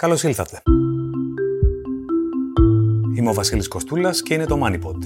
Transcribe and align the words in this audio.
Καλώς 0.00 0.22
ήλθατε. 0.22 0.62
Είμαι 3.16 3.30
ο 3.30 3.32
Βασίλης 3.32 3.68
Κοστούλας 3.68 4.22
και 4.22 4.34
είναι 4.34 4.44
το 4.44 4.58
MoneyPod. 4.64 4.98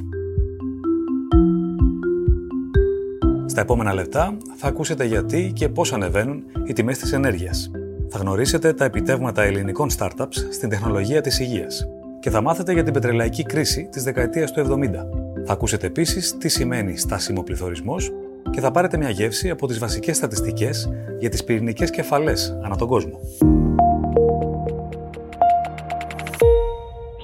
Στα 3.46 3.60
επόμενα 3.60 3.94
λεπτά 3.94 4.36
θα 4.56 4.68
ακούσετε 4.68 5.04
γιατί 5.04 5.52
και 5.54 5.68
πώς 5.68 5.92
ανεβαίνουν 5.92 6.42
οι 6.66 6.72
τιμές 6.72 6.98
της 6.98 7.12
ενέργειας. 7.12 7.70
Θα 8.08 8.18
γνωρίσετε 8.18 8.72
τα 8.72 8.84
επιτεύγματα 8.84 9.42
ελληνικών 9.42 9.88
startups 9.98 10.36
στην 10.50 10.68
τεχνολογία 10.68 11.20
της 11.20 11.38
υγείας 11.38 11.86
και 12.20 12.30
θα 12.30 12.40
μάθετε 12.40 12.72
για 12.72 12.82
την 12.82 12.92
πετρελαϊκή 12.92 13.42
κρίση 13.42 13.88
της 13.90 14.02
δεκαετίας 14.02 14.52
του 14.52 14.60
70. 14.60 15.06
Θα 15.46 15.52
ακούσετε 15.52 15.86
επίσης 15.86 16.36
τι 16.38 16.48
σημαίνει 16.48 16.96
στάσιμο 16.96 17.42
πληθωρισμός 17.42 18.12
και 18.50 18.60
θα 18.60 18.70
πάρετε 18.70 18.96
μια 18.96 19.10
γεύση 19.10 19.50
από 19.50 19.66
τις 19.66 19.78
βασικές 19.78 20.16
στατιστικές 20.16 20.88
για 21.18 21.28
τις 21.28 21.44
πυρηνικές 21.44 21.90
κεφαλές 21.90 22.58
ανά 22.62 22.76
τον 22.76 22.88
κόσμο. 22.88 23.20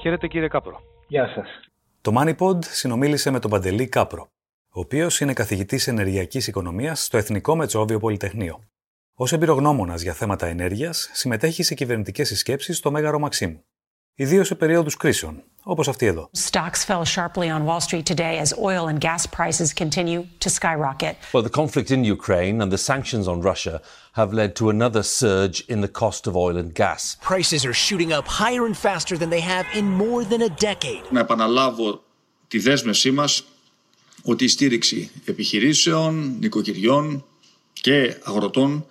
Χαίρετε 0.01 0.27
κύριε 0.27 0.47
Κάπρο. 0.47 0.81
Γεια 1.07 1.27
σας. 1.27 1.47
Το 2.01 2.13
Money 2.17 2.47
Pod 2.47 2.65
συνομίλησε 2.65 3.31
με 3.31 3.39
τον 3.39 3.51
Παντελή 3.51 3.87
Κάπρο, 3.87 4.27
ο 4.69 4.79
οποίος 4.79 5.19
είναι 5.19 5.33
καθηγητής 5.33 5.87
ενεργειακής 5.87 6.47
οικονομίας 6.47 7.03
στο 7.03 7.17
Εθνικό 7.17 7.55
Μετσόβιο 7.55 7.99
Πολυτεχνείο. 7.99 8.59
Ως 9.15 9.23
εμπειρογνώμονας 9.31 10.01
για 10.01 10.13
θέματα 10.13 10.45
ενέργειας, 10.47 11.09
συμμετέχει 11.13 11.63
σε 11.63 11.73
κυβερνητικές 11.73 12.27
συσκέψεις 12.27 12.77
στο 12.77 12.91
Μέγαρο 12.91 13.19
Μαξίμου 13.19 13.63
ιδίως 14.15 14.47
σε 14.47 14.55
περίοδους 14.55 14.97
κρίσεων, 14.97 15.43
όπως 15.63 15.87
αυτή 15.87 16.05
εδώ. 16.05 16.29
Stocks 16.49 16.83
fell 16.87 17.05
sharply 17.05 17.47
on 17.55 17.65
Wall 17.65 17.79
Street 17.79 18.05
today 18.05 18.35
as 18.45 18.53
oil 18.69 18.87
and 18.91 18.99
gas 18.99 19.25
prices 19.37 19.73
continue 19.73 20.21
to 20.39 20.49
skyrocket. 20.49 21.15
Well, 21.33 21.43
the 21.49 21.55
conflict 21.61 21.89
in 21.95 22.03
Ukraine 22.03 22.61
and 22.61 22.71
the 22.75 22.81
sanctions 22.89 23.25
on 23.27 23.37
Russia 23.51 23.75
have 24.19 24.29
led 24.39 24.51
to 24.59 24.65
another 24.75 25.03
surge 25.21 25.57
in 25.73 25.79
the 25.85 25.91
cost 26.01 26.21
of 26.29 26.33
oil 26.45 26.55
and 26.61 26.69
gas. 26.83 27.01
Prices 27.33 27.61
are 27.69 27.77
shooting 27.85 28.11
up 28.17 28.25
higher 28.41 28.63
and 28.69 28.77
faster 28.87 29.15
than 29.21 29.29
they 29.35 29.43
have 29.53 29.65
in 29.79 29.85
more 30.03 30.21
than 30.31 30.41
a 30.41 30.49
decade. 30.49 31.03
Να 31.11 31.19
επαναλάβω 31.19 32.03
τη 32.47 32.59
δέσμευσή 32.59 33.11
μας 33.11 33.43
ότι 34.23 34.43
η 34.43 34.47
στήριξη 34.47 35.11
επιχειρήσεων, 35.25 36.37
νοικοκυριών 36.39 37.25
και 37.73 38.15
αγροτών 38.23 38.85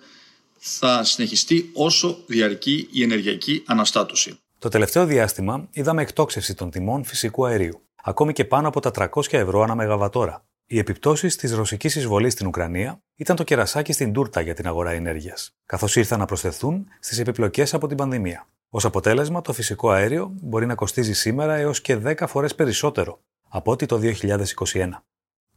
θα 0.57 1.03
συνεχιστεί 1.03 1.69
όσο 1.73 2.17
διαρκεί 2.25 2.87
η 2.91 3.03
ενεργειακή 3.03 3.63
αναστάτωση. 3.65 4.39
Το 4.61 4.69
τελευταίο 4.69 5.05
διάστημα 5.05 5.67
είδαμε 5.71 6.01
εκτόξευση 6.01 6.55
των 6.55 6.69
τιμών 6.69 7.03
φυσικού 7.03 7.45
αερίου, 7.45 7.81
ακόμη 8.03 8.33
και 8.33 8.45
πάνω 8.45 8.67
από 8.67 8.79
τα 8.79 8.91
300 9.13 9.33
ευρώ 9.37 9.61
ανά 9.61 9.75
μεγαβατόρα. 9.75 10.45
Οι 10.65 10.77
επιπτώσεις 10.77 11.35
της 11.35 11.55
ρωσικής 11.55 11.95
εισβολής 11.95 12.33
στην 12.33 12.47
Ουκρανία 12.47 13.01
ήταν 13.15 13.35
το 13.35 13.43
κερασάκι 13.43 13.93
στην 13.93 14.13
τούρτα 14.13 14.41
για 14.41 14.53
την 14.53 14.67
αγορά 14.67 14.91
ενέργειας, 14.91 15.55
καθώς 15.65 15.95
ήρθαν 15.95 16.19
να 16.19 16.25
προσθεθούν 16.25 16.87
στις 16.99 17.19
επιπλοκές 17.19 17.73
από 17.73 17.87
την 17.87 17.97
πανδημία. 17.97 18.47
Ω 18.69 18.77
αποτέλεσμα, 18.87 19.41
το 19.41 19.53
φυσικό 19.53 19.89
αέριο 19.89 20.31
μπορεί 20.41 20.65
να 20.65 20.75
κοστίζει 20.75 21.13
σήμερα 21.13 21.55
έως 21.55 21.81
και 21.81 21.95
10 21.95 22.27
φορές 22.27 22.55
περισσότερο 22.55 23.19
από 23.49 23.71
ό,τι 23.71 23.85
το 23.85 23.97
2021. 23.97 25.03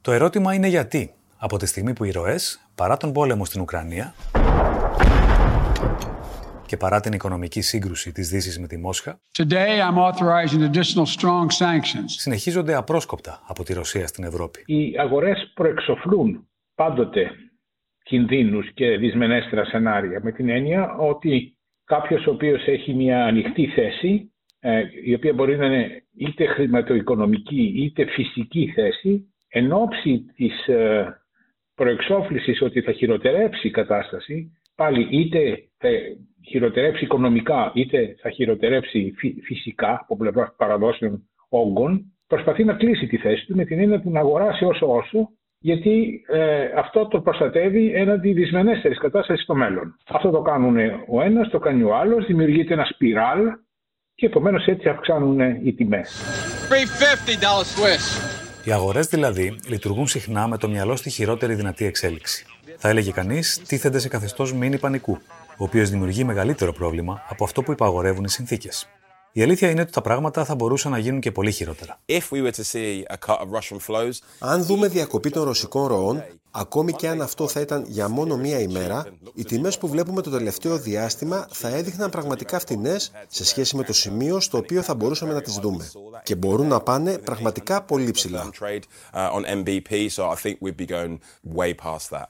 Το 0.01 0.13
ερώτημα 0.13 0.55
είναι 0.55 0.69
γιατί, 0.69 1.15
από 1.37 1.57
τη 1.57 1.67
στιγμή 1.67 1.93
που 1.93 2.05
οι 2.05 2.11
ροές, 2.11 2.69
παρά 2.75 2.97
τον 2.97 3.13
πόλεμο 3.13 3.45
στην 3.45 3.61
Ουκρανία, 3.61 4.15
και 6.75 6.81
παρά 6.81 7.01
την 7.01 7.13
οικονομική 7.13 7.61
σύγκρουση 7.61 8.13
της 8.13 8.29
Δύσης 8.29 8.59
με 8.59 8.67
τη 8.67 8.79
Μόσχα, 8.79 9.21
συνεχίζονται 12.05 12.75
απρόσκοπτα 12.75 13.43
από 13.49 13.65
τη 13.65 13.73
Ρωσία 13.73 14.07
στην 14.07 14.25
Ευρώπη. 14.25 14.63
Οι 14.67 14.95
αγορές 14.99 15.53
προεξοφλούν 15.55 16.49
πάντοτε 16.75 17.31
κινδύνους 18.03 18.73
και 18.73 18.97
δυσμενέστερα 18.97 19.65
σενάρια 19.65 20.21
με 20.23 20.33
την 20.33 20.49
έννοια 20.49 20.97
ότι 20.97 21.57
κάποιος 21.85 22.27
ο 22.27 22.31
οποίος 22.31 22.67
έχει 22.67 22.95
μια 22.95 23.25
ανοιχτή 23.25 23.67
θέση 23.67 24.33
ε, 24.61 24.83
η 25.05 25.15
οποία 25.15 25.33
μπορεί 25.33 25.57
να 25.57 25.67
είναι 25.67 26.03
είτε 26.17 26.47
χρηματοοικονομική 26.47 27.73
είτε 27.77 28.05
φυσική 28.05 28.73
θέση 28.75 29.35
εν 29.49 29.73
ώψη 29.73 30.25
της 30.35 30.67
ε, 30.67 31.21
προεξόφλησης 31.75 32.63
ότι 32.63 32.81
θα 32.81 32.93
χειροτερέψει 32.93 33.67
η 33.67 33.71
κατάσταση 33.71 34.59
πάλι 34.75 35.09
είτε 35.11 35.69
θα 35.77 35.89
χειροτερέψει 36.47 37.05
οικονομικά 37.05 37.71
είτε 37.75 38.17
θα 38.21 38.31
χειροτερέψει 38.31 39.15
φυσικά 39.43 39.99
από 40.01 40.17
πλευράς 40.17 40.55
παραδόσεων 40.57 41.29
όγκων, 41.49 42.13
προσπαθεί 42.27 42.65
να 42.65 42.73
κλείσει 42.73 43.07
τη 43.07 43.17
θέση 43.17 43.47
του 43.47 43.57
με 43.57 43.65
την 43.65 43.79
έννοια 43.79 44.01
του 44.01 44.11
να 44.11 44.21
αγοράσει 44.21 44.65
όσο 44.65 44.87
όσο, 44.95 45.29
γιατί 45.59 46.25
ε, 46.29 46.65
αυτό 46.77 47.09
το 47.09 47.21
προστατεύει 47.21 47.93
έναντι 47.95 48.33
δυσμενέστερης 48.33 48.99
κατάστασης 48.99 49.43
στο 49.43 49.55
μέλλον. 49.55 49.97
Αυτό 50.09 50.31
το 50.31 50.43
κάνουν 50.43 50.77
ο 51.09 51.23
ένας, 51.23 51.49
το 51.49 51.59
κάνει 51.59 51.83
ο 51.83 51.97
άλλος, 51.97 52.27
δημιουργείται 52.27 52.73
ένα 52.75 52.85
σπιράλ 52.85 53.41
και 54.15 54.27
επομένως 54.27 54.67
έτσι 54.67 54.89
αυξάνουν 54.89 55.41
οι 55.41 55.73
τιμές. 55.73 56.23
Οι 58.65 58.73
αγορές 58.73 59.07
δηλαδή 59.07 59.59
λειτουργούν 59.69 60.07
συχνά 60.07 60.49
με 60.49 60.59
το 60.59 60.69
μυαλό 60.69 60.97
στη 60.97 61.11
χειρότερη 61.11 61.55
δυνατή 61.55 61.85
εξέλιξη. 61.85 62.47
Θα 62.77 62.89
έλεγε 62.89 63.11
κανείς, 63.11 63.63
τίθενται 63.67 63.99
σε 63.99 64.09
καθεστώς 64.09 64.53
μήνυ 64.53 64.79
πανικού 64.79 65.19
ο 65.57 65.65
οποίος 65.65 65.91
δημιουργεί 65.91 66.25
μεγαλύτερο 66.25 66.73
πρόβλημα 66.73 67.23
από 67.29 67.45
αυτό 67.45 67.63
που 67.63 67.73
υπαγορεύουν 67.73 68.25
οι 68.25 68.29
συνθήκες. 68.29 68.89
Η 69.37 69.43
αλήθεια 69.43 69.71
είναι 69.71 69.81
ότι 69.81 69.93
τα 69.93 70.01
πράγματα 70.01 70.45
θα 70.45 70.55
μπορούσαν 70.55 70.91
να 70.91 70.99
γίνουν 70.99 71.21
και 71.21 71.33
πολύ 71.33 71.53
χειρότερα. 71.53 72.01
Αν 74.39 74.65
δούμε 74.65 74.89
διακοπή 74.89 75.31
των 75.31 75.43
ρωσικών 75.43 75.87
ροών, 75.87 76.25
ακόμη 76.51 76.93
και 76.93 77.09
αν 77.09 77.23
αυτό 77.23 77.49
θα 77.49 77.61
ήταν 77.61 77.85
για 77.89 78.09
μόνο 78.09 78.37
μία 78.37 78.61
ημέρα, 78.61 79.07
οι 79.35 79.45
τιμές 79.45 79.79
που 79.79 79.89
βλέπουμε 79.89 80.23
το 80.23 80.31
τελευταίο 80.31 80.79
διάστημα 80.79 81.47
θα 81.51 81.69
έδειχναν 81.69 82.11
πραγματικά 82.11 82.59
φτηνές 82.59 83.13
σε 83.29 83.45
σχέση 83.45 83.77
με 83.77 83.83
το 83.83 83.93
σημείο 83.93 84.41
στο 84.41 84.59
οποίο 84.59 84.83
θα 84.83 84.95
μπορούσαμε 84.95 85.33
να 85.33 85.41
τις 85.41 85.55
δούμε. 85.55 85.91
Και 86.23 86.35
μπορούν 86.35 86.67
να 86.67 86.81
πάνε 86.81 87.19
πραγματικά 87.19 87.83
πολύ 87.83 88.11
ψηλά. 88.11 88.51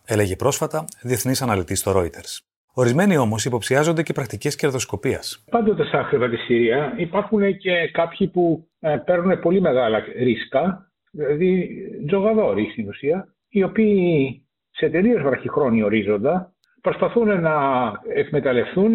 Έλεγε 0.04 0.36
πρόσφατα 0.36 0.84
διεθνής 1.02 1.42
αναλυτής 1.42 1.78
στο 1.78 1.92
Reuters. 1.96 2.53
Ορισμένοι 2.76 3.16
όμως 3.16 3.44
υποψιάζονται 3.44 4.02
και 4.02 4.12
πρακτικές 4.12 4.56
κερδοσκοπίας. 4.56 5.44
Πάντοτε 5.50 5.84
στα 5.84 6.02
χρηματιστήρια 6.02 6.94
υπάρχουν 6.96 7.56
και 7.56 7.90
κάποιοι 7.92 8.28
που 8.28 8.68
ε, 8.80 8.96
παίρνουν 9.04 9.40
πολύ 9.40 9.60
μεγάλα 9.60 10.02
ρίσκα, 10.18 10.90
δηλαδή 11.10 11.68
τζογαδόροι 12.06 12.68
στην 12.72 12.88
ουσία, 12.88 13.34
οι 13.48 13.62
οποίοι 13.62 14.42
σε 14.70 14.88
τελείως 14.88 15.22
βραχυχρόνιο 15.22 15.84
ορίζοντα 15.84 16.52
προσπαθούν 16.80 17.40
να 17.40 17.52
εκμεταλλευτούν 18.14 18.92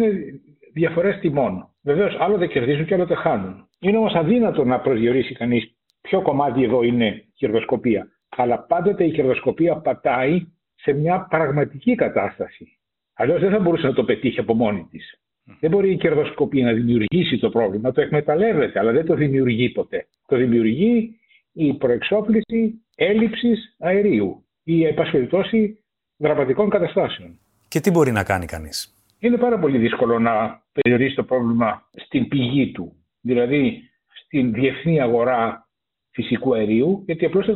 διαφορές 0.72 1.18
τιμών. 1.20 1.68
Βεβαίως, 1.82 2.16
άλλοτε 2.18 2.46
κερδίζουν 2.46 2.86
και 2.86 2.94
άλλοτε 2.94 3.14
χάνουν. 3.14 3.68
Είναι 3.80 3.96
όμως 3.96 4.14
αδύνατο 4.14 4.64
να 4.64 4.80
προσδιορίσει 4.80 5.34
κανείς 5.34 5.74
ποιο 6.00 6.22
κομμάτι 6.22 6.64
εδώ 6.64 6.82
είναι 6.82 7.24
κερδοσκοπία. 7.34 8.08
Αλλά 8.36 8.58
πάντοτε 8.58 9.04
η 9.04 9.10
κερδοσκοπία 9.10 9.76
πατάει 9.76 10.46
σε 10.74 10.92
μια 10.92 11.26
πραγματική 11.30 11.94
κατάσταση. 11.94 12.79
Αλλιώς 13.14 13.40
δεν 13.40 13.50
θα 13.50 13.58
μπορούσε 13.58 13.86
να 13.86 13.92
το 13.92 14.04
πετύχει 14.04 14.40
από 14.40 14.54
μόνη 14.54 14.86
της. 14.90 15.20
Δεν 15.60 15.70
μπορεί 15.70 15.90
η 15.90 15.96
κερδοσκοπία 15.96 16.64
να 16.64 16.72
δημιουργήσει 16.72 17.38
το 17.38 17.50
πρόβλημα, 17.50 17.92
το 17.92 18.00
εκμεταλλεύεται, 18.00 18.78
αλλά 18.78 18.92
δεν 18.92 19.06
το 19.06 19.14
δημιουργεί 19.14 19.68
ποτέ. 19.68 20.06
Το 20.26 20.36
δημιουργεί 20.36 21.18
η 21.52 21.74
προεξόφληση 21.74 22.84
έλλειψης 22.94 23.76
αερίου 23.78 24.44
ή 24.62 24.84
επασφαλτώση 24.84 25.84
δραματικών 26.16 26.70
καταστάσεων. 26.70 27.38
Και 27.68 27.80
τι 27.80 27.90
μπορεί 27.90 28.12
να 28.12 28.24
κάνει 28.24 28.46
κανείς; 28.46 28.94
Είναι 29.18 29.36
πάρα 29.36 29.58
πολύ 29.58 29.78
δύσκολο 29.78 30.18
να 30.18 30.62
περιορίσει 30.72 31.14
το 31.14 31.24
πρόβλημα 31.24 31.88
στην 31.92 32.28
πηγή 32.28 32.72
του, 32.72 32.96
δηλαδή 33.20 33.82
στην 34.24 34.52
διεθνή 34.52 35.00
αγορά 35.00 35.68
φυσικού 36.10 36.54
αερίου, 36.54 37.02
γιατί 37.06 37.24
απλώς 37.24 37.46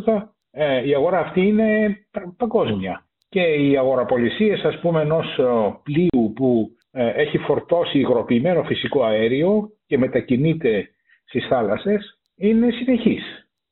ε, 0.50 0.88
η 0.88 0.94
αγορά 0.94 1.19
αυτή 1.19 1.41
είναι 1.41 1.98
παγκόσμια 2.36 3.06
και 3.34 3.43
οι 3.43 3.77
αγοραπολισίες 3.77 4.62
ας 4.62 4.78
πούμε 4.81 5.00
ενός 5.00 5.39
ε, 5.39 5.45
πλοίου 5.83 6.33
που 6.34 6.71
ε, 6.91 7.09
έχει 7.09 7.39
φορτώσει 7.39 7.99
υγροποιημένο 7.99 8.62
φυσικό 8.62 9.03
αέριο 9.05 9.71
και 9.87 9.99
μετακινείται 9.99 10.89
στις 11.25 11.47
θάλασσες 11.47 12.21
είναι 12.36 12.71
συνεχής. 12.71 13.22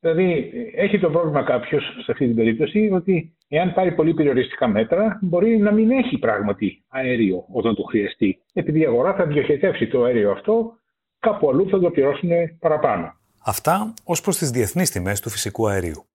Δηλαδή 0.01 0.53
έχει 0.77 0.99
το 0.99 1.11
πρόβλημα 1.11 1.43
κάποιος 1.43 1.83
σε 2.05 2.13
αυτή 2.13 2.27
την 2.27 2.37
περίπτωση 2.37 2.91
ότι 2.93 3.37
εάν 3.49 3.73
πάρει 3.73 3.93
πολύ 3.95 4.15
περιοριστικά 4.15 4.69
μέτρα 4.69 5.19
μπορεί 5.23 5.59
να 5.59 5.71
μην 5.71 5.91
έχει 5.91 6.19
πράγματι 6.19 6.85
αέριο 6.89 7.45
όταν 7.53 7.75
το 7.75 7.83
χρειαστεί. 7.83 8.39
Επειδή 8.53 8.81
η 8.81 8.87
αγορά 8.87 9.15
θα 9.15 9.27
διοχετεύσει 9.27 9.87
το 9.87 10.03
αέριο 10.03 10.31
αυτό 10.31 10.73
κάπου 11.19 11.49
αλλού 11.49 11.69
θα 11.69 11.79
το 11.79 11.91
πληρώσουν 11.91 12.31
παραπάνω. 12.59 13.13
Αυτά 13.45 13.95
ως 14.05 14.21
προς 14.21 14.37
τις 14.37 14.51
διεθνείς 14.51 14.91
τιμές 14.91 15.21
του 15.21 15.31
φυσικού 15.31 15.69
αερίου. 15.69 16.07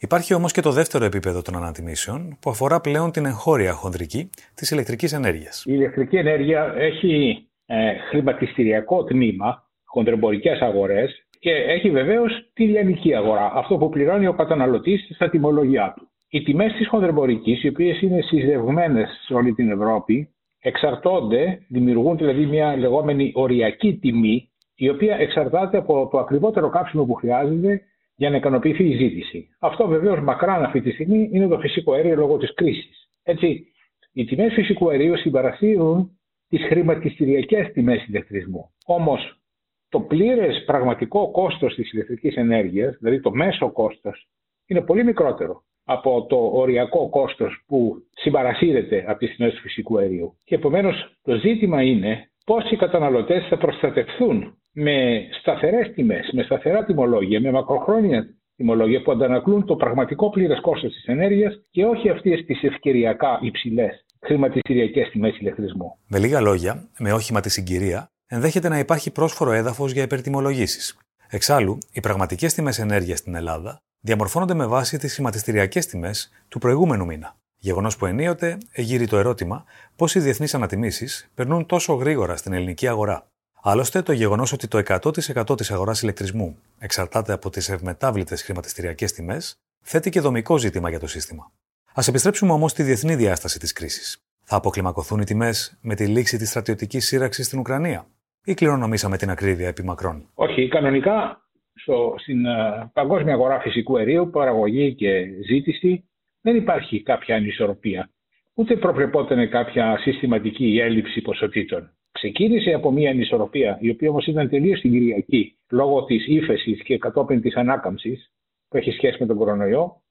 Υπάρχει 0.00 0.34
όμως 0.34 0.52
και 0.52 0.60
το 0.60 0.70
δεύτερο 0.70 1.04
επίπεδο 1.04 1.42
των 1.42 1.56
ανατιμήσεων 1.56 2.36
που 2.40 2.50
αφορά 2.50 2.80
πλέον 2.80 3.10
την 3.10 3.24
εγχώρια 3.24 3.72
χονδρική 3.72 4.30
της 4.54 4.70
ηλεκτρικής 4.70 5.12
ενέργειας. 5.12 5.64
Η 5.66 5.72
ηλεκτρική 5.74 6.16
ενέργεια 6.16 6.74
έχει 6.76 7.46
ε, 7.66 7.94
χρηματιστηριακό 8.08 9.04
τμήμα, 9.04 9.64
χονδρεμπορικές 9.84 10.60
αγορές 10.60 11.26
και 11.38 11.50
έχει 11.50 11.90
βεβαίως 11.90 12.50
τη 12.52 12.64
λιανική 12.64 13.14
αγορά, 13.14 13.52
αυτό 13.54 13.76
που 13.76 13.88
πληρώνει 13.88 14.26
ο 14.26 14.32
καταναλωτής 14.32 15.10
στα 15.14 15.30
τιμολογιά 15.30 15.92
του. 15.96 16.08
Οι 16.28 16.42
τιμές 16.42 16.72
της 16.72 16.88
χονδρεμπορικής, 16.88 17.62
οι 17.62 17.68
οποίες 17.68 18.00
είναι 18.00 18.20
συζευγμένες 18.20 19.08
σε 19.26 19.34
όλη 19.34 19.52
την 19.52 19.70
Ευρώπη, 19.70 20.34
εξαρτώνται, 20.60 21.58
δημιουργούν 21.68 22.16
δηλαδή 22.16 22.46
μια 22.46 22.76
λεγόμενη 22.76 23.32
οριακή 23.34 23.98
τιμή, 24.00 24.50
η 24.74 24.88
οποία 24.88 25.16
εξαρτάται 25.16 25.76
από 25.76 26.08
το 26.12 26.18
ακριβότερο 26.18 26.68
κάψιμο 26.68 27.04
που 27.04 27.14
χρειάζεται 27.14 27.82
για 28.16 28.30
να 28.30 28.36
ικανοποιηθεί 28.36 28.84
η 28.84 28.96
ζήτηση. 28.96 29.48
Αυτό 29.58 29.86
βεβαίως 29.86 30.20
μακράν 30.20 30.64
αυτή 30.64 30.80
τη 30.80 30.90
στιγμή 30.90 31.28
είναι 31.32 31.46
το 31.46 31.58
φυσικό 31.58 31.92
αέριο 31.92 32.14
λόγω 32.14 32.36
της 32.36 32.54
κρίσης. 32.54 33.08
Έτσι, 33.22 33.66
οι 34.12 34.24
τιμές 34.24 34.52
φυσικού 34.52 34.90
αερίου 34.90 35.16
συμπαρασύρουν 35.16 36.18
τις 36.48 36.62
χρηματιστηριακές 36.62 37.72
τιμές 37.72 38.06
ηλεκτρισμού. 38.06 38.70
Όμως, 38.86 39.40
το 39.88 40.00
πλήρες 40.00 40.64
πραγματικό 40.66 41.30
κόστος 41.30 41.74
της 41.74 41.92
ηλεκτρικής 41.92 42.36
ενέργειας, 42.36 42.96
δηλαδή 43.00 43.20
το 43.20 43.30
μέσο 43.30 43.72
κόστος, 43.72 44.28
είναι 44.66 44.80
πολύ 44.80 45.04
μικρότερο 45.04 45.62
από 45.84 46.26
το 46.28 46.50
οριακό 46.52 47.08
κόστος 47.08 47.62
που 47.66 47.96
συμπαρασύρεται 48.10 49.04
από 49.06 49.18
τις 49.18 49.36
τιμές 49.36 49.54
του 49.54 49.60
φυσικού 49.60 49.98
αερίου. 49.98 50.36
Και 50.44 50.54
επομένως 50.54 51.16
το 51.22 51.36
ζήτημα 51.36 51.82
είναι 51.82 52.30
πώς 52.44 52.70
οι 52.70 52.76
καταναλωτές 52.76 53.46
θα 53.48 53.56
προστατευθούν 53.56 54.58
με 54.78 55.26
σταθερές 55.40 55.92
τιμές, 55.94 56.30
με 56.32 56.42
σταθερά 56.42 56.84
τιμολόγια, 56.84 57.40
με 57.40 57.50
μακροχρόνια 57.50 58.26
τιμολόγια 58.56 59.02
που 59.02 59.12
αντανακλούν 59.12 59.64
το 59.64 59.76
πραγματικό 59.76 60.30
πλήρες 60.30 60.60
κόστος 60.60 60.92
της 60.92 61.04
ενέργειας 61.04 61.60
και 61.70 61.84
όχι 61.84 62.08
αυτές 62.08 62.44
τις 62.44 62.62
ευκαιριακά 62.62 63.38
υψηλές 63.42 64.04
χρηματιστηριακές 64.20 65.10
τιμές 65.10 65.38
ηλεκτρισμού. 65.38 65.98
Με 66.06 66.18
λίγα 66.18 66.40
λόγια, 66.40 66.88
με 66.98 67.12
όχημα 67.12 67.40
της 67.40 67.52
συγκυρία, 67.52 68.10
ενδέχεται 68.26 68.68
να 68.68 68.78
υπάρχει 68.78 69.12
πρόσφορο 69.12 69.52
έδαφος 69.52 69.92
για 69.92 70.02
υπερτιμολογήσεις. 70.02 70.98
Εξάλλου, 71.30 71.78
οι 71.92 72.00
πραγματικές 72.00 72.54
τιμές 72.54 72.78
ενέργειας 72.78 73.18
στην 73.18 73.34
Ελλάδα 73.34 73.78
διαμορφώνονται 74.00 74.54
με 74.54 74.66
βάση 74.66 74.98
τις 74.98 75.14
χρηματιστηριακές 75.14 75.86
τιμές 75.86 76.30
του 76.48 76.58
προηγούμενου 76.58 77.04
μήνα. 77.04 77.36
Γεγονός 77.58 77.96
που 77.96 78.06
ενίοτε 78.06 78.58
εγείρει 78.72 79.06
το 79.06 79.16
ερώτημα 79.16 79.64
πώς 79.96 80.14
οι 80.14 80.20
διεθνείς 80.20 80.54
ανατιμήσεις 80.54 81.30
περνούν 81.34 81.66
τόσο 81.66 81.94
γρήγορα 81.94 82.36
στην 82.36 82.52
ελληνική 82.52 82.88
αγορά. 82.88 83.30
Άλλωστε, 83.68 84.02
το 84.02 84.12
γεγονός 84.12 84.52
ότι 84.52 84.68
το 84.68 84.78
100% 84.78 85.56
της 85.56 85.70
αγοράς 85.70 86.02
ηλεκτρισμού 86.02 86.58
εξαρτάται 86.78 87.32
από 87.32 87.50
τις 87.50 87.68
ευμετάβλητες 87.68 88.42
χρηματιστηριακές 88.42 89.12
τιμές, 89.12 89.56
θέτει 89.82 90.10
και 90.10 90.20
δομικό 90.20 90.58
ζήτημα 90.58 90.88
για 90.90 90.98
το 90.98 91.06
σύστημα. 91.06 91.52
Α 91.94 92.02
επιστρέψουμε 92.08 92.52
όμως 92.52 92.70
στη 92.70 92.82
διεθνή 92.82 93.14
διάσταση 93.14 93.58
της 93.58 93.72
κρίσης. 93.72 94.22
Θα 94.42 94.56
αποκλιμακωθούν 94.56 95.20
οι 95.20 95.24
τιμές 95.24 95.78
με 95.82 95.94
τη 95.94 96.06
λήξη 96.06 96.36
της 96.36 96.48
στρατιωτικής 96.48 97.06
σύραξης 97.06 97.46
στην 97.46 97.58
Ουκρανία, 97.58 98.06
ή 98.44 98.54
κληρονομήσαμε 98.54 99.16
την 99.16 99.30
ακρίβεια 99.30 99.68
επί 99.68 99.84
μακρόν; 99.84 100.28
Όχι, 100.34 100.68
κανονικά 100.68 101.40
στο, 101.74 102.14
στην 102.18 102.44
uh, 102.46 102.90
παγκόσμια 102.92 103.34
αγορά 103.34 103.60
φυσικού 103.60 103.98
αερίου, 103.98 104.30
παραγωγή 104.30 104.94
και 104.94 105.26
ζήτηση, 105.46 106.08
δεν 106.40 106.56
υπάρχει 106.56 107.02
κάποια 107.02 107.36
ανισορροπία. 107.36 108.10
Ούτε 108.54 108.76
προβλεπόταν 108.76 109.48
κάποια 109.50 109.98
συστηματική 109.98 110.78
έλλειψη 110.82 111.20
ποσοτήτων. 111.20 111.90
Ξεκίνησε 112.16 112.70
από 112.70 112.90
μια 112.90 113.10
ανισορροπία, 113.10 113.78
η 113.80 113.90
οποία 113.90 114.10
όμως 114.10 114.26
ήταν 114.26 114.48
τελείως 114.48 114.78
συγκυριακή, 114.78 115.58
λόγω 115.70 116.04
της 116.04 116.26
ύφεσης 116.26 116.82
και 116.82 116.98
κατόπιν 116.98 117.40
της 117.40 117.54
ανάκαμψης 117.54 118.30
που 118.68 118.76
έχει 118.76 118.90
σχέση 118.90 119.16
με 119.20 119.26
τον 119.26 119.36
κορονοϊό, 119.36 120.02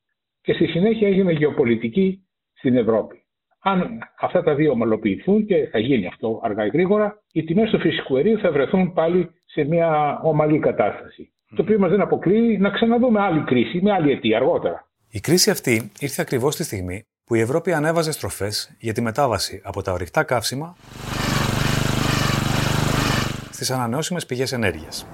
και 0.41 0.53
στη 0.53 0.65
συνέχεια 0.67 1.07
έγινε 1.07 1.31
γεωπολιτική 1.31 2.25
στην 2.53 2.77
Ευρώπη. 2.77 3.23
Αν 3.59 3.99
αυτά 4.19 4.43
τα 4.43 4.55
δύο 4.55 4.71
ομαλοποιηθούν 4.71 5.45
και 5.45 5.67
θα 5.71 5.79
γίνει 5.79 6.07
αυτό 6.07 6.39
αργά 6.43 6.65
ή 6.65 6.69
γρήγορα, 6.69 7.23
οι 7.31 7.43
τιμές 7.43 7.69
του 7.69 7.79
φυσικού 7.79 8.15
αερίου 8.15 8.39
θα 8.39 8.51
βρεθούν 8.51 8.93
πάλι 8.93 9.29
σε 9.45 9.63
μια 9.63 10.19
ομαλή 10.23 10.59
κατάσταση. 10.59 11.31
Το 11.55 11.61
οποίο 11.61 11.79
μας 11.79 11.89
δεν 11.89 12.01
αποκλείει 12.01 12.57
να 12.59 12.69
ξαναδούμε 12.69 13.19
άλλη 13.19 13.43
κρίση 13.43 13.79
με 13.81 13.91
άλλη 13.91 14.11
αιτία 14.11 14.37
αργότερα. 14.37 14.89
Η 15.11 15.19
κρίση 15.19 15.49
αυτή 15.49 15.91
ήρθε 15.99 16.21
ακριβώς 16.21 16.55
τη 16.55 16.63
στιγμή 16.63 17.03
που 17.25 17.35
η 17.35 17.39
Ευρώπη 17.39 17.73
ανέβαζε 17.73 18.11
στροφές 18.11 18.75
για 18.79 18.93
τη 18.93 19.01
μετάβαση 19.01 19.61
από 19.63 19.81
τα 19.81 19.91
ορυκτά 19.91 20.23
καύσιμα 20.23 20.75
στις 23.55 23.71
ανανεώσιμες 23.71 24.25
πηγές 24.25 24.51
ενέργειας. 24.51 25.07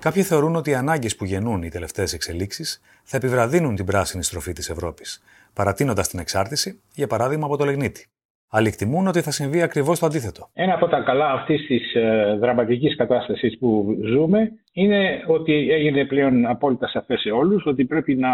Κάποιοι 0.00 0.22
θεωρούν 0.22 0.56
ότι 0.56 0.70
οι 0.70 0.74
ανάγκες 0.74 1.16
που 1.16 1.24
γεννούν 1.24 1.62
οι 1.62 1.68
τελευταίες 1.68 2.12
εξελίξεις 2.12 2.80
θα 3.04 3.16
επιβραδύνουν 3.16 3.74
την 3.74 3.84
πράσινη 3.84 4.22
στροφή 4.22 4.52
της 4.52 4.68
Ευρώπης, 4.70 5.22
παρατείνοντας 5.52 6.08
την 6.08 6.18
εξάρτηση, 6.18 6.80
για 6.94 7.06
παράδειγμα, 7.06 7.46
από 7.46 7.56
το 7.56 7.64
λεγνίτη. 7.64 8.06
Άλλοι 8.50 8.68
εκτιμούν 8.68 9.06
ότι 9.06 9.20
θα 9.20 9.30
συμβεί 9.30 9.62
ακριβώς 9.62 9.98
το 9.98 10.06
αντίθετο. 10.06 10.48
Ένα 10.52 10.74
από 10.74 10.88
τα 10.88 11.00
καλά 11.00 11.32
αυτής 11.32 11.66
της 11.66 11.94
ε, 11.94 12.36
δραματικής 12.40 12.96
κατάστασης 12.96 13.58
που 13.58 13.98
ζούμε 14.04 14.50
είναι 14.72 15.24
ότι 15.26 15.70
έγινε 15.70 16.04
πλέον 16.04 16.46
απόλυτα 16.46 16.88
σαφές 16.88 17.20
σε 17.20 17.30
όλους 17.30 17.66
ότι 17.66 17.84
πρέπει 17.84 18.14
να 18.14 18.28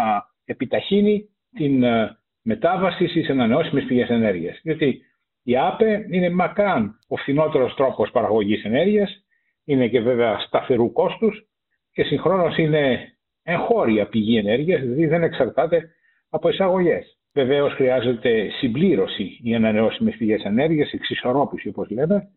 επιταχύνει 0.45 1.29
την 1.55 1.83
ε, 1.83 2.17
μετάβαση 2.41 3.07
στις 3.07 3.29
ανανεώσιμες 3.29 3.83
πηγές 3.83 4.09
ενέργειας. 4.09 4.59
Διότι 4.63 5.01
η 5.47 5.57
ΑΠΕ 5.57 6.05
είναι 6.09 6.29
μακράν 6.29 6.99
ο 7.07 7.15
φθηνότερος 7.15 7.75
τρόπος 7.75 8.11
παραγωγής 8.11 8.63
ενέργειας, 8.63 9.25
είναι 9.65 9.87
και 9.87 9.99
βέβαια 9.99 10.39
σταθερού 10.39 10.91
κόστους 10.91 11.47
και 11.91 12.03
συγχρόνως 12.03 12.57
είναι 12.57 13.13
εγχώρια 13.43 14.07
πηγή 14.07 14.37
ενέργειας, 14.37 14.81
δηλαδή 14.81 15.05
δεν 15.05 15.23
εξαρτάται 15.23 15.89
από 16.29 16.49
εισαγωγές. 16.49 17.19
Βεβαίως 17.33 17.73
χρειάζεται 17.73 18.49
συμπλήρωση 18.49 19.39
οι 19.43 19.55
ανανεώσιμες 19.55 20.15
πηγές 20.17 20.43
ενέργειας, 20.43 20.91
εξισορρόπηση 20.91 21.67
όπως 21.67 21.89
λέμε. 21.89 22.29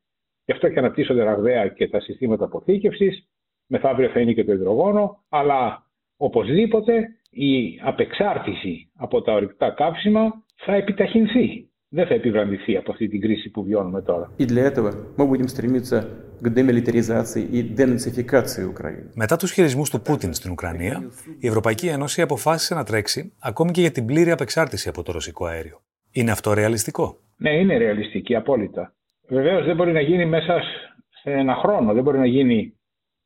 Γι' 0.44 0.52
αυτό 0.52 0.68
και 0.68 0.78
αναπτύσσονται 0.78 1.22
ραγδαία 1.22 1.68
και 1.68 1.88
τα 1.88 2.00
συστήματα 2.00 2.44
αποθήκευσης. 2.44 3.28
Μεθαύριο 3.66 4.08
θα 4.08 4.20
είναι 4.20 4.32
και 4.32 4.44
το 4.44 4.52
υδρογόνο. 4.52 5.24
Αλλά 5.28 5.82
οπωσδήποτε 6.16 7.08
η 7.30 7.80
απεξάρτηση 7.82 8.90
από 8.96 9.22
τα 9.22 9.32
ορυκτά 9.32 9.70
καύσιμα 9.70 10.32
θα 10.56 10.74
επιταχυνθεί 10.74 11.67
δεν 11.88 12.06
θα 12.06 12.14
επιβραδυθεί 12.14 12.76
από 12.76 12.92
αυτή 12.92 13.08
την 13.08 13.20
κρίση 13.20 13.50
που 13.50 13.64
βιώνουμε 13.64 14.02
τώρα. 14.02 14.32
Μετά 19.14 19.36
τους 19.36 19.52
χειρισμούς 19.52 19.90
του 19.90 20.00
Πούτιν 20.00 20.32
στην 20.34 20.50
Ουκρανία, 20.50 21.10
η 21.38 21.46
Ευρωπαϊκή 21.46 21.86
Ένωση 21.86 22.22
αποφάσισε 22.22 22.74
να 22.74 22.84
τρέξει 22.84 23.32
ακόμη 23.38 23.70
και 23.70 23.80
για 23.80 23.90
την 23.90 24.06
πλήρη 24.06 24.30
απεξάρτηση 24.30 24.88
από 24.88 25.02
το 25.02 25.12
ρωσικό 25.12 25.46
αέριο. 25.46 25.80
Είναι 26.12 26.30
αυτό 26.30 26.52
ρεαλιστικό; 26.52 27.18
Ναι, 27.36 27.50
είναι 27.50 27.76
ρεαλιστική, 27.76 28.34
απόλυτα. 28.34 28.92
Βεβαίως 29.28 29.64
δεν 29.64 29.76
μπορεί 29.76 29.92
να 29.92 30.00
γίνει 30.00 30.26
μέσα 30.26 30.62
σε 31.22 31.30
ένα 31.30 31.54
χρόνο, 31.54 31.92
δεν 31.92 32.02
μπορεί 32.02 32.18
να 32.18 32.26
γίνει 32.26 32.78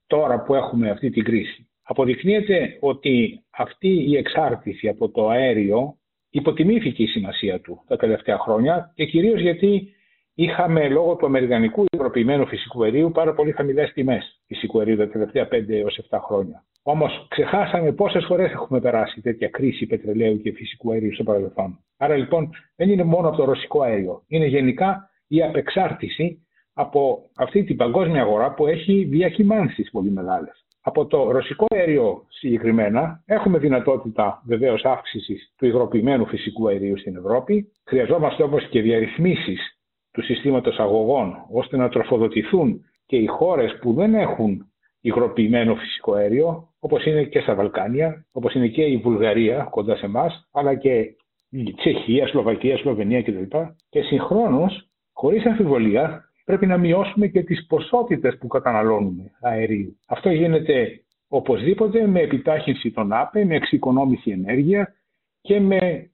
τώρα 0.07 0.43
που 0.43 0.55
έχουμε 0.55 0.91
αυτή 0.91 1.11
την 1.11 1.25
κρίση. 1.25 1.67
Αποδεικνύεται 1.83 2.77
ότι 2.81 3.45
αυτή 3.51 3.89
η 3.89 4.17
εξάρτηση 4.17 4.89
από 4.89 5.09
το 5.09 5.29
αέριο 5.29 5.97
υποτιμήθηκε 6.33 7.03
η 7.03 7.07
σημασία 7.07 7.61
του 7.61 7.83
τα 7.87 7.97
τελευταία 7.97 8.39
χρόνια 8.39 8.93
και 8.95 9.07
κυρίως 9.07 9.41
γιατί 9.41 9.95
είχαμε 10.35 10.89
λόγω 10.89 11.17
του 11.17 11.27
αμερικανικού 11.27 11.85
υγροποιημένου 11.93 12.47
φυσικού 12.47 12.85
αερίου 12.85 13.11
πάρα 13.13 13.35
πολύ 13.35 13.53
χαμηλές 13.53 13.93
τιμές 13.93 14.41
φυσικού 14.47 14.79
αερίου 14.79 14.97
τα 14.97 15.09
τελευταία 15.09 15.49
5 15.51 15.69
έως 15.69 16.01
7 16.11 16.19
χρόνια. 16.27 16.65
Όμως 16.83 17.27
ξεχάσαμε 17.31 17.93
πόσες 17.93 18.25
φορές 18.25 18.51
έχουμε 18.51 18.81
περάσει 18.81 19.21
τέτοια 19.21 19.49
κρίση 19.49 19.87
πετρελαίου 19.87 20.41
και 20.41 20.53
φυσικού 20.53 20.93
αερίου 20.93 21.15
στο 21.15 21.23
παρελθόν. 21.23 21.79
Άρα 21.97 22.17
λοιπόν 22.17 22.51
δεν 22.77 22.91
είναι 22.91 23.05
μόνο 23.05 23.29
από 23.29 23.37
το 23.37 23.45
ρωσικό 23.45 23.83
αέριο. 23.83 24.23
Είναι 24.29 24.47
γενικά 24.47 25.11
η 25.27 25.43
απεξάρτηση 25.43 26.47
από 26.73 27.31
αυτή 27.37 27.65
την 27.65 27.77
παγκόσμια 27.77 28.23
αγορά 28.23 28.55
που 28.55 28.67
έχει 28.67 29.05
διακυμάνσει 29.05 29.89
πολύ 29.93 30.11
μεγάλες. 30.11 30.62
Από 30.85 31.07
το 31.07 31.31
ρωσικό 31.31 31.67
αέριο 31.75 32.25
συγκεκριμένα 32.29 33.23
έχουμε 33.27 33.59
δυνατότητα 33.59 34.43
βεβαίως 34.47 34.85
αύξησης 34.85 35.55
του 35.57 35.67
υγροποιημένου 35.67 36.27
φυσικού 36.27 36.69
αερίου 36.69 36.99
στην 36.99 37.17
Ευρώπη. 37.17 37.73
Χρειαζόμαστε 37.87 38.43
όμω 38.43 38.59
και 38.59 38.81
διαρρυθμίσεις 38.81 39.79
του 40.13 40.23
συστήματος 40.23 40.79
αγωγών 40.79 41.35
ώστε 41.53 41.77
να 41.77 41.89
τροφοδοτηθούν 41.89 42.85
και 43.07 43.17
οι 43.17 43.27
χώρες 43.27 43.79
που 43.81 43.93
δεν 43.93 44.15
έχουν 44.15 44.67
υγροποιημένο 45.01 45.75
φυσικό 45.75 46.15
αέριο, 46.15 46.69
όπως 46.81 47.05
είναι 47.05 47.25
και 47.25 47.41
στα 47.41 47.55
Βαλκάνια, 47.55 48.27
όπως 48.33 48.55
είναι 48.55 48.69
και 48.69 48.83
η 48.83 48.97
Βουλγαρία 48.97 49.69
κοντά 49.71 49.97
σε 49.97 50.07
εμάς, 50.07 50.49
αλλά 50.53 50.75
και 50.75 51.15
η 51.51 51.75
Τσεχία, 51.75 52.27
Σλοβακία, 52.27 52.77
Σλοβενία 52.77 53.23
κτλ. 53.23 53.57
Και 53.89 54.03
συγχρόνως, 54.03 54.89
χωρίς 55.13 55.47
αμφιβολία, 55.47 56.32
πρέπει 56.45 56.67
να 56.67 56.79
μειώσουμε 56.79 57.27
και 57.27 57.43
τις 57.43 57.67
ποσότητες 57.67 58.39
που 58.39 58.47
καταναλώνουμε 58.47 59.31
αερίου. 59.41 59.99
Αυτό 60.07 60.31
γίνεται 60.31 61.05
οπωσδήποτε 61.29 62.07
με 62.07 62.21
επιτάχυνση 62.21 62.91
των 62.91 63.13
ΑΠΕ, 63.13 63.45
με 63.45 63.55
εξοικονόμηση 63.55 64.31
ενέργεια 64.31 64.95
και 65.41 65.61
με, 65.61 66.11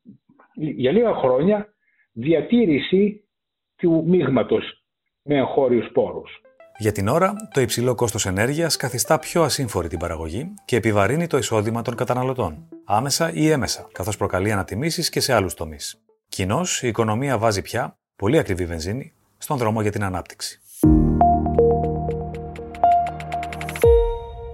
για 0.54 0.92
λίγα 0.92 1.14
χρόνια, 1.14 1.74
διατήρηση 2.12 3.28
του 3.76 4.04
μείγματος 4.06 4.84
με 5.22 5.36
εγχώριους 5.36 5.90
πόρους. 5.92 6.40
Για 6.80 6.92
την 6.92 7.08
ώρα, 7.08 7.34
το 7.52 7.60
υψηλό 7.60 7.94
κόστος 7.94 8.26
ενέργειας 8.26 8.76
καθιστά 8.76 9.18
πιο 9.18 9.42
ασύμφορη 9.42 9.88
την 9.88 9.98
παραγωγή 9.98 10.54
και 10.64 10.76
επιβαρύνει 10.76 11.26
το 11.26 11.36
εισόδημα 11.36 11.82
των 11.82 11.94
καταναλωτών, 11.94 12.68
άμεσα 12.84 13.32
ή 13.32 13.50
έμεσα, 13.50 13.88
καθώς 13.92 14.16
προκαλεί 14.16 14.52
ανατιμήσεις 14.52 15.08
και 15.08 15.20
σε 15.20 15.32
άλλους 15.32 15.54
τομείς. 15.54 16.04
Κοινώς, 16.28 16.82
η 16.82 16.88
οικονομία 16.88 17.38
βάζει 17.38 17.62
πια 17.62 17.98
πολύ 18.16 18.38
ακριβή 18.38 18.64
βενζίνη 18.64 19.12
στον 19.38 19.56
δρόμο 19.56 19.82
για 19.82 19.90
την 19.90 20.04
ανάπτυξη. 20.04 20.60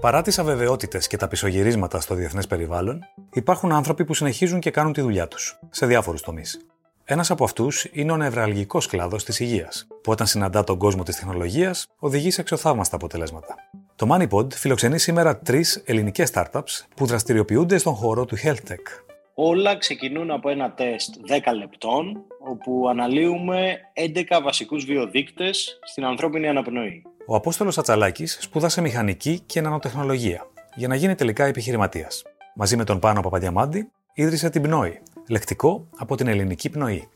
Παρά 0.01 0.23
τις 0.23 0.39
αβεβαιότητες 0.39 1.07
και 1.07 1.17
τα 1.17 1.29
πισωγυρίσματα 1.29 2.01
στο 2.01 2.15
διεθνές 2.15 2.47
περιβάλλον, 2.47 3.01
υπάρχουν 3.33 3.73
άνθρωποι 3.73 4.05
που 4.05 4.15
συνεχίζουν 4.15 4.61
και 4.61 4.71
κάνουν 4.71 4.93
τη 4.93 5.01
δουλειά 5.01 5.29
τους, 5.29 5.59
σε 5.71 5.87
διάφορους 5.87 6.23
τομείς. 6.23 6.67
Ένας 7.05 7.31
από 7.31 7.45
αυτούς 7.45 7.87
είναι 7.93 8.13
ο 8.13 8.17
νευραλγικός 8.17 8.87
κλάδος 8.87 9.25
της 9.25 9.41
υγείας, 9.41 9.87
που 10.03 10.13
όταν 10.13 10.27
συναντά 10.27 10.65
τον 10.65 10.79
κόσμο 10.79 11.03
της 11.03 11.17
τεχνολογίας 11.17 11.87
οδηγεί 11.99 12.31
σε 12.31 12.41
εξωθαύμαστα 12.41 12.97
αποτελέσματα. 12.97 13.55
Το 13.97 14.07
MoneyPod 14.11 14.53
φιλοξενεί 14.53 14.99
σήμερα 14.99 15.39
τρεις 15.39 15.83
ελληνικές 15.85 16.31
startups 16.35 16.87
που 16.97 17.07
δραστηριοποιούνται 17.07 17.79
στον 17.79 17.95
χώρο 17.95 18.25
του 18.25 18.37
health 18.37 18.71
tech. 18.71 19.04
Όλα 19.37 19.77
ξεκινούν 19.77 20.31
από 20.31 20.49
ένα 20.49 20.73
τεστ 20.73 21.15
10 21.29 21.55
λεπτών, 21.57 22.25
όπου 22.51 22.89
αναλύουμε 22.89 23.79
11 23.95 24.41
βασικούς 24.43 24.85
βιοδείκτες 24.85 25.79
στην 25.83 26.05
ανθρώπινη 26.05 26.49
αναπνοή. 26.49 27.03
Ο 27.27 27.35
Απόστολος 27.35 27.79
Ατσαλάκης 27.79 28.39
σπούδασε 28.41 28.81
μηχανική 28.81 29.41
και 29.41 29.61
νανοτεχνολογία 29.61 30.47
για 30.75 30.89
να 30.89 30.95
γίνει 30.95 31.15
τελικά 31.15 31.45
επιχειρηματίας. 31.45 32.23
Μαζί 32.55 32.77
με 32.77 32.85
τον 32.85 32.99
Πάνο 32.99 33.21
Παπαδιαμάντη 33.21 33.91
ίδρυσε 34.15 34.51
την 34.51 34.63
Πνοή, 34.63 35.01
λεκτικό 35.29 35.89
από 35.97 36.17
την 36.17 36.27
ελληνική 36.27 36.71
πνοή. 36.71 37.09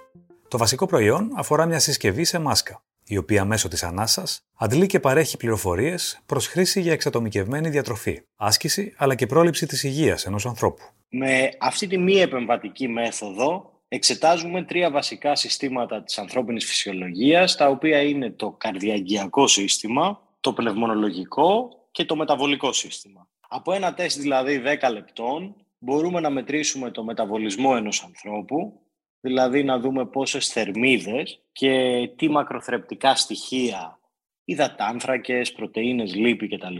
Το 0.49 0.59
βασικό 0.59 0.87
προϊόν 0.87 1.31
αφορά 1.37 1.67
μια 1.67 1.79
συσκευή 1.79 2.25
σε 2.25 2.39
μάσκα, 2.39 2.83
η 3.05 3.17
οποία 3.17 3.45
μέσω 3.45 3.69
της 3.69 3.83
ανάσας 3.83 4.41
αντλεί 4.59 4.87
και 4.87 5.01
παρέχει 5.01 5.37
πληροφορίες 5.37 6.21
προς 6.27 6.47
χρήση 6.47 6.81
για 6.81 6.93
εξατομικευμένη 6.93 7.69
διατροφή, 7.69 8.23
άσκηση 8.37 8.95
αλλά 8.97 9.15
και 9.15 9.27
πρόληψη 9.27 9.67
της 9.67 9.83
υγείας 9.83 10.27
ενός 10.27 10.47
ανθρώπου. 10.47 10.83
Με 11.09 11.49
αυτή 11.59 11.87
τη 11.87 11.99
μη 11.99 12.15
επεμβατική 12.15 12.89
μέθοδο 12.89 13.73
εξετάζουμε 13.89 14.63
τρία 14.63 14.91
βασικά 14.91 15.35
συστήματα 15.35 16.03
της 16.03 16.19
ανθρώπινης 16.19 16.65
φυσιολογίας, 16.65 17.57
τα 17.57 17.69
οποία 17.69 18.03
είναι 18.03 18.31
το 18.31 18.51
καρδιαγγειακό 18.51 19.47
σύστημα, 19.47 20.23
το 20.41 20.53
πνευμονολογικό 20.53 21.69
και 21.91 22.05
το 22.05 22.17
μεταβολικό 22.17 22.73
σύστημα. 22.73 23.29
Από 23.49 23.73
ένα 23.73 23.95
τεστ 23.95 24.21
δηλαδή 24.21 24.63
10 24.81 24.91
λεπτών 24.93 25.55
μπορούμε 25.79 26.21
να 26.21 26.31
μετρήσουμε 26.31 26.91
το 26.91 27.05
μεταβολισμό 27.05 27.73
ενός 27.77 28.03
ανθρώπου, 28.03 28.81
δηλαδή 29.21 29.65
να 29.65 29.79
δούμε 29.79 30.07
πόσες 30.07 30.49
θερμίδες 30.49 31.41
και 31.53 32.11
τι 32.17 32.29
μακροθρεπτικά 32.29 33.15
στοιχεία, 33.15 33.99
υδατάνθρακες, 34.45 35.53
πρωτεΐνες, 35.53 36.15
λίπη 36.15 36.49
κτλ. 36.49 36.77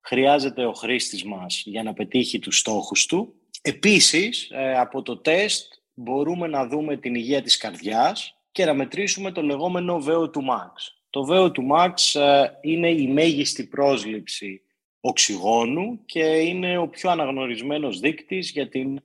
Χρειάζεται 0.00 0.64
ο 0.64 0.72
χρήστης 0.72 1.24
μας 1.24 1.62
για 1.66 1.82
να 1.82 1.92
πετύχει 1.92 2.38
τους 2.38 2.58
στόχους 2.58 3.06
του. 3.06 3.34
Επίσης, 3.62 4.50
ε, 4.50 4.78
από 4.78 5.02
το 5.02 5.16
τεστ 5.16 5.72
μπορούμε 5.94 6.46
να 6.46 6.66
δούμε 6.66 6.96
την 6.96 7.14
υγεία 7.14 7.42
της 7.42 7.56
καρδιάς 7.56 8.34
και 8.52 8.64
να 8.64 8.74
μετρήσουμε 8.74 9.32
το 9.32 9.42
λεγόμενο 9.42 10.04
VO2 10.06 10.40
max. 10.40 10.72
Το 11.10 11.26
VO2 11.30 11.58
max 11.76 12.20
ε, 12.20 12.46
είναι 12.60 12.90
η 12.90 13.06
μέγιστη 13.06 13.64
πρόσληψη 13.64 14.62
οξυγόνου 15.00 16.04
και 16.04 16.24
είναι 16.24 16.78
ο 16.78 16.88
πιο 16.88 17.10
αναγνωρισμένος 17.10 18.00
δείκτης 18.00 18.50
για 18.50 18.68
την 18.68 19.00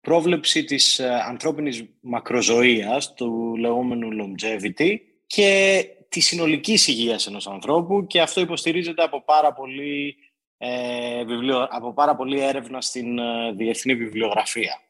πρόβλεψη 0.00 0.64
της 0.64 0.98
ε, 0.98 1.08
ανθρώπινης 1.28 1.84
μακροζωίας, 2.00 3.14
του 3.14 3.56
λεγόμενου 3.56 4.08
longevity 4.20 4.96
και 5.26 5.84
τη 6.08 6.20
συνολικής 6.20 6.88
υγείας 6.88 7.26
ενός 7.26 7.46
ανθρώπου 7.46 8.06
και 8.06 8.20
αυτό 8.20 8.40
υποστηρίζεται 8.40 9.02
από 9.02 9.22
πάρα 9.24 9.52
πολύ, 9.52 10.16
ε, 10.64 11.24
βιβλιο, 11.24 11.68
από 11.70 11.92
πάρα 11.92 12.16
πολύ 12.16 12.40
έρευνα 12.40 12.80
στην 12.80 13.18
ε, 13.18 13.52
διεθνή 13.52 13.94
βιβλιογραφία. 13.94 14.80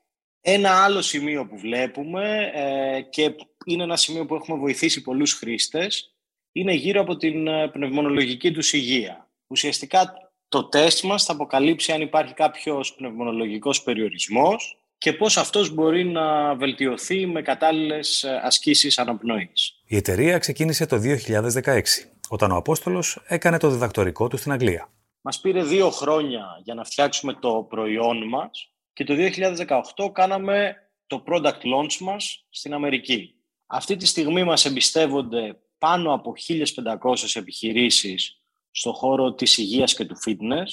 Ένα 0.40 0.84
άλλο 0.84 1.02
σημείο 1.02 1.46
που 1.46 1.58
βλέπουμε 1.58 2.50
ε, 2.54 3.00
και 3.00 3.34
είναι 3.64 3.82
ένα 3.82 3.96
σημείο 3.96 4.26
που 4.26 4.34
έχουμε 4.34 4.58
βοηθήσει 4.58 5.02
πολλούς 5.02 5.32
χρήστες 5.32 6.14
είναι 6.52 6.72
γύρω 6.72 7.00
από 7.00 7.16
την 7.16 7.46
ε, 7.46 7.68
πνευμονολογική 7.68 8.52
τους 8.52 8.72
υγεία. 8.72 9.28
Ουσιαστικά 9.46 10.12
το 10.48 10.64
τεστ 10.64 11.04
μας 11.04 11.24
θα 11.24 11.32
αποκαλύψει 11.32 11.92
αν 11.92 12.00
υπάρχει 12.00 12.34
κάποιος 12.34 12.94
πνευμονολογικός 12.94 13.82
περιορισμός 13.82 14.78
και 14.98 15.12
πώς 15.12 15.36
αυτός 15.36 15.74
μπορεί 15.74 16.04
να 16.04 16.54
βελτιωθεί 16.54 17.26
με 17.26 17.42
κατάλληλες 17.42 18.22
ε, 18.22 18.40
ασκήσεις 18.42 18.98
αναπνοής. 18.98 19.82
Η 19.86 19.96
εταιρεία 19.96 20.38
ξεκίνησε 20.38 20.86
το 20.86 21.00
2016, 21.64 21.80
όταν 22.28 22.50
ο 22.50 22.56
Απόστολος 22.56 23.22
έκανε 23.26 23.58
το 23.58 23.70
διδακτορικό 23.70 24.28
του 24.28 24.36
στην 24.36 24.52
Αγγλία. 24.52 24.88
Μας 25.26 25.40
πήρε 25.40 25.62
δύο 25.62 25.90
χρόνια 25.90 26.60
για 26.62 26.74
να 26.74 26.84
φτιάξουμε 26.84 27.34
το 27.34 27.66
προϊόν 27.68 28.28
μας 28.28 28.72
και 28.92 29.04
το 29.04 29.14
2018 29.96 30.12
κάναμε 30.12 30.76
το 31.06 31.24
product 31.26 31.60
launch 31.62 31.96
μας 32.00 32.46
στην 32.50 32.74
Αμερική. 32.74 33.34
Αυτή 33.66 33.96
τη 33.96 34.06
στιγμή 34.06 34.44
μας 34.44 34.64
εμπιστεύονται 34.64 35.60
πάνω 35.78 36.14
από 36.14 36.32
1.500 36.48 37.36
επιχειρήσεις 37.36 38.42
στο 38.70 38.92
χώρο 38.92 39.32
της 39.32 39.58
υγείας 39.58 39.94
και 39.94 40.04
του 40.04 40.16
fitness 40.26 40.68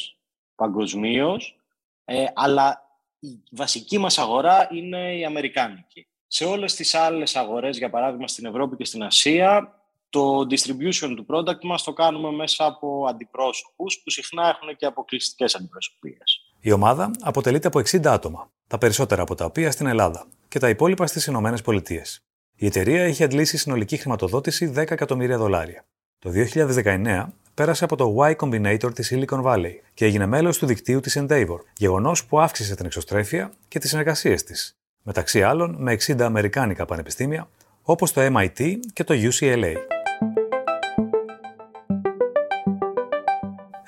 παγκοσμίως, 0.55 1.59
ε, 2.05 2.25
αλλά 2.33 2.81
η 3.19 3.43
βασική 3.51 3.97
μας 3.97 4.17
αγορά 4.17 4.67
είναι 4.71 5.15
η 5.17 5.25
Αμερικάνικη. 5.25 6.07
Σε 6.27 6.45
όλες 6.45 6.75
τις 6.75 6.95
άλλες 6.95 7.35
αγορές, 7.35 7.77
για 7.77 7.89
παράδειγμα 7.89 8.27
στην 8.27 8.45
Ευρώπη 8.45 8.75
και 8.75 8.85
στην 8.85 9.03
Ασία, 9.03 9.80
το 10.11 10.47
distribution 10.49 11.13
του 11.15 11.25
product 11.29 11.63
μας 11.63 11.83
το 11.83 11.93
κάνουμε 11.93 12.31
μέσα 12.31 12.65
από 12.65 13.05
αντιπρόσωπους 13.09 14.01
που 14.03 14.09
συχνά 14.09 14.47
έχουν 14.47 14.75
και 14.75 14.85
αποκλειστικές 14.85 15.55
αντιπροσωπείες. 15.55 16.53
Η 16.59 16.71
ομάδα 16.71 17.11
αποτελείται 17.21 17.67
από 17.67 17.79
60 17.79 18.05
άτομα, 18.05 18.51
τα 18.67 18.77
περισσότερα 18.77 19.21
από 19.21 19.35
τα 19.35 19.45
οποία 19.45 19.71
στην 19.71 19.85
Ελλάδα 19.85 20.27
και 20.47 20.59
τα 20.59 20.69
υπόλοιπα 20.69 21.07
στις 21.07 21.25
Ηνωμένες 21.25 21.61
Πολιτείες. 21.61 22.19
Η 22.55 22.65
εταιρεία 22.65 23.07
είχε 23.07 23.23
αντλήσει 23.23 23.57
συνολική 23.57 23.97
χρηματοδότηση 23.97 24.73
10 24.75 24.91
εκατομμύρια 24.91 25.37
δολάρια. 25.37 25.85
Το 26.19 26.29
2019 26.29 27.25
πέρασε 27.53 27.83
από 27.83 27.95
το 27.95 28.15
Y 28.19 28.35
Combinator 28.35 28.93
της 28.93 29.13
Silicon 29.13 29.43
Valley 29.43 29.73
και 29.93 30.05
έγινε 30.05 30.25
μέλος 30.25 30.57
του 30.57 30.65
δικτύου 30.65 30.99
της 30.99 31.17
Endeavor, 31.19 31.59
γεγονός 31.77 32.25
που 32.25 32.39
αύξησε 32.39 32.75
την 32.75 32.85
εξωστρέφεια 32.85 33.53
και 33.67 33.79
τις 33.79 33.89
συνεργασίες 33.89 34.43
της, 34.43 34.75
μεταξύ 35.01 35.43
άλλων 35.43 35.75
με 35.79 35.91
60 35.91 36.21
αμερικάνικα 36.21 36.85
πανεπιστήμια 36.85 37.49
όπως 37.83 38.11
το 38.13 38.21
MIT 38.21 38.75
και 38.93 39.03
το 39.03 39.13
UCLA. 39.13 40.00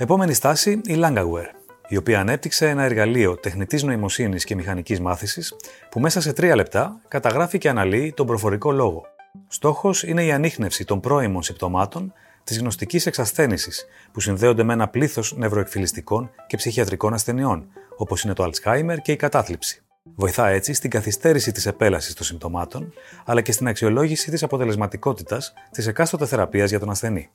Επόμενη 0.03 0.33
στάση 0.33 0.81
η 0.85 0.95
Langaware, 0.97 1.49
η 1.87 1.97
οποία 1.97 2.19
ανέπτυξε 2.19 2.69
ένα 2.69 2.83
εργαλείο 2.83 3.37
τεχνητής 3.37 3.83
νοημοσύνης 3.83 4.43
και 4.43 4.55
μηχανικής 4.55 4.99
μάθησης 4.99 5.53
που 5.89 5.99
μέσα 5.99 6.21
σε 6.21 6.33
τρία 6.33 6.55
λεπτά 6.55 7.01
καταγράφει 7.07 7.57
και 7.57 7.69
αναλύει 7.69 8.13
τον 8.13 8.25
προφορικό 8.25 8.71
λόγο. 8.71 9.05
Στόχος 9.47 10.03
είναι 10.03 10.25
η 10.25 10.31
ανείχνευση 10.31 10.85
των 10.85 10.99
πρώιμων 10.99 11.43
συμπτωμάτων 11.43 12.13
της 12.43 12.59
γνωστικής 12.59 13.05
εξασθένηση 13.05 13.71
που 14.11 14.19
συνδέονται 14.19 14.63
με 14.63 14.73
ένα 14.73 14.87
πλήθος 14.87 15.37
νευροεκφυλιστικών 15.37 16.29
και 16.47 16.57
ψυχιατρικών 16.57 17.13
ασθενειών, 17.13 17.67
όπως 17.97 18.23
είναι 18.23 18.33
το 18.33 18.49
Alzheimer 18.49 18.97
και 19.01 19.11
η 19.11 19.15
κατάθλιψη. 19.15 19.83
Βοηθά 20.15 20.47
έτσι 20.47 20.73
στην 20.73 20.89
καθυστέρηση 20.89 21.51
της 21.51 21.65
επέλασης 21.65 22.13
των 22.13 22.25
συμπτωμάτων, 22.25 22.93
αλλά 23.25 23.41
και 23.41 23.51
στην 23.51 23.67
αξιολόγηση 23.67 24.31
της 24.31 24.43
αποτελεσματικότητας 24.43 25.53
της 25.71 25.87
εκάστοτε 25.87 26.25
θεραπείας 26.25 26.69
για 26.69 26.79
τον 26.79 26.89
ασθενή. 26.89 27.29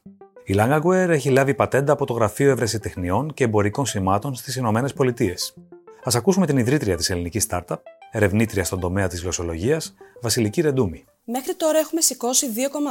Η 0.48 0.54
Langaware 0.56 1.08
έχει 1.08 1.30
λάβει 1.30 1.54
πατέντα 1.54 1.92
από 1.92 2.06
το 2.06 2.12
Γραφείο 2.12 2.50
Ευρεσιτεχνιών 2.50 3.34
και 3.34 3.44
Εμπορικών 3.44 3.86
Σημάτων 3.86 4.34
στις 4.34 4.56
Ηνωμένες 4.56 4.92
Πολιτείες. 4.92 5.54
Α 6.02 6.10
ακούσουμε 6.14 6.46
την 6.46 6.56
ιδρύτρια 6.56 6.96
της 6.96 7.10
ελληνικής 7.10 7.46
startup, 7.50 7.76
ερευνήτρια 8.10 8.64
στον 8.64 8.80
τομέα 8.80 9.08
της 9.08 9.20
γλωσσολογίας, 9.20 9.94
Βασιλική 10.22 10.60
Ρεντούμη. 10.60 11.04
Μέχρι 11.24 11.54
τώρα 11.54 11.78
έχουμε 11.78 12.00
σηκώσει 12.00 12.46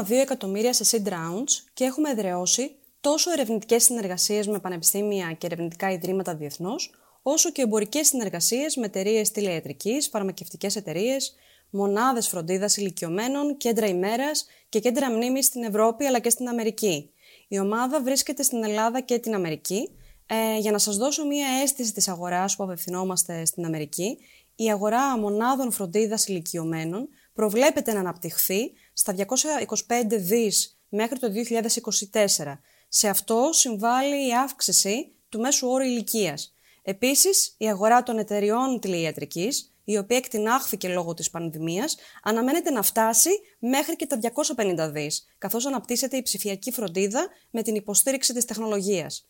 2,2 0.10 0.16
εκατομμύρια 0.22 0.74
σε 0.74 0.84
seed 0.92 1.10
rounds 1.10 1.52
και 1.74 1.84
έχουμε 1.84 2.10
εδραιώσει 2.10 2.76
τόσο 3.02 3.32
ερευνητικές 3.32 3.84
συνεργασίες 3.84 4.48
με 4.48 4.60
πανεπιστήμια 4.60 5.36
και 5.38 5.46
ερευνητικά 5.46 5.92
ιδρύματα 5.92 6.36
διεθνώς, 6.36 6.94
όσο 7.22 7.52
και 7.52 7.62
εμπορικές 7.62 8.08
συνεργασίες 8.08 8.76
με 8.76 8.86
εταιρείες 8.86 9.32
τηλεατρικής, 9.32 10.08
φαρμακευτικές 10.08 10.76
εταιρείες, 10.76 11.36
μονάδες 11.70 12.28
φροντίδας 12.28 12.78
ηλικιωμένων, 12.78 13.58
κέντρα 13.58 13.88
ημέρας 13.88 14.46
και 14.70 14.80
κέντρα 14.80 15.12
μνήμης 15.12 15.46
στην 15.46 15.64
Ευρώπη 15.64 16.06
αλλά 16.06 16.20
και 16.20 16.30
στην 16.30 16.48
Αμερική. 16.48 17.12
Η 17.48 17.60
ομάδα 17.60 18.02
βρίσκεται 18.02 18.44
στην 18.44 18.64
Ελλάδα 18.64 19.02
και 19.02 19.20
την 19.20 19.34
Αμερική. 19.34 19.90
Ε, 20.26 20.58
για 20.58 20.72
να 20.72 20.78
σας 20.78 20.98
δώσω 20.98 21.26
μία 21.26 21.48
αίσθηση 21.62 21.94
της 21.94 22.08
αγοράς 22.08 22.56
που 22.56 22.64
απευθυνόμαστε 22.64 23.46
στην 23.46 23.66
Αμερική, 23.66 24.18
η 24.56 24.72
αγορά 24.72 25.18
μονάδων 25.18 25.72
φροντίδας 25.72 26.28
ηλικιωμένων 26.28 27.08
προβλέπεται 27.34 27.94
να 27.94 28.00
αναπτυχθεί 28.00 28.72
στα 28.94 29.14
225 29.14 30.18
δις 30.18 30.80
μέχρι 30.90 31.20
το 31.20 31.28
2024. 31.32 32.62
Σε 32.88 33.08
αυτό 33.10 33.50
συμβάλλει 33.52 34.28
η 34.28 34.36
αύξηση 34.36 35.12
του 35.30 35.40
μέσου 35.40 35.68
όρου 35.68 35.84
ηλικίας. 35.84 36.56
Επίσης, 36.84 37.56
η 37.58 37.70
αγορά 37.70 38.04
των 38.04 38.18
εταιριών 38.18 38.80
τηλεϊατρικής 38.80 39.77
η 39.90 39.98
οποία 39.98 40.18
εκτινάχθηκε 40.18 40.88
λόγω 40.88 41.14
της 41.14 41.30
πανδημίας, 41.30 41.98
αναμένεται 42.24 42.72
να 42.72 42.82
φτάσει 42.82 43.30
μέχρι 43.60 43.96
και 43.96 44.06
τα 44.06 44.18
250 44.18 44.90
δις, 44.92 45.28
καθώς 45.38 45.66
αναπτύσσεται 45.66 46.18
η 46.18 46.22
ψηφιακή 46.22 46.72
φροντίδα 46.72 47.28
με 47.50 47.62
την 47.62 47.76
υποστήριξη 47.76 48.34
της 48.34 48.46
τεχνολογίας. 48.46 49.26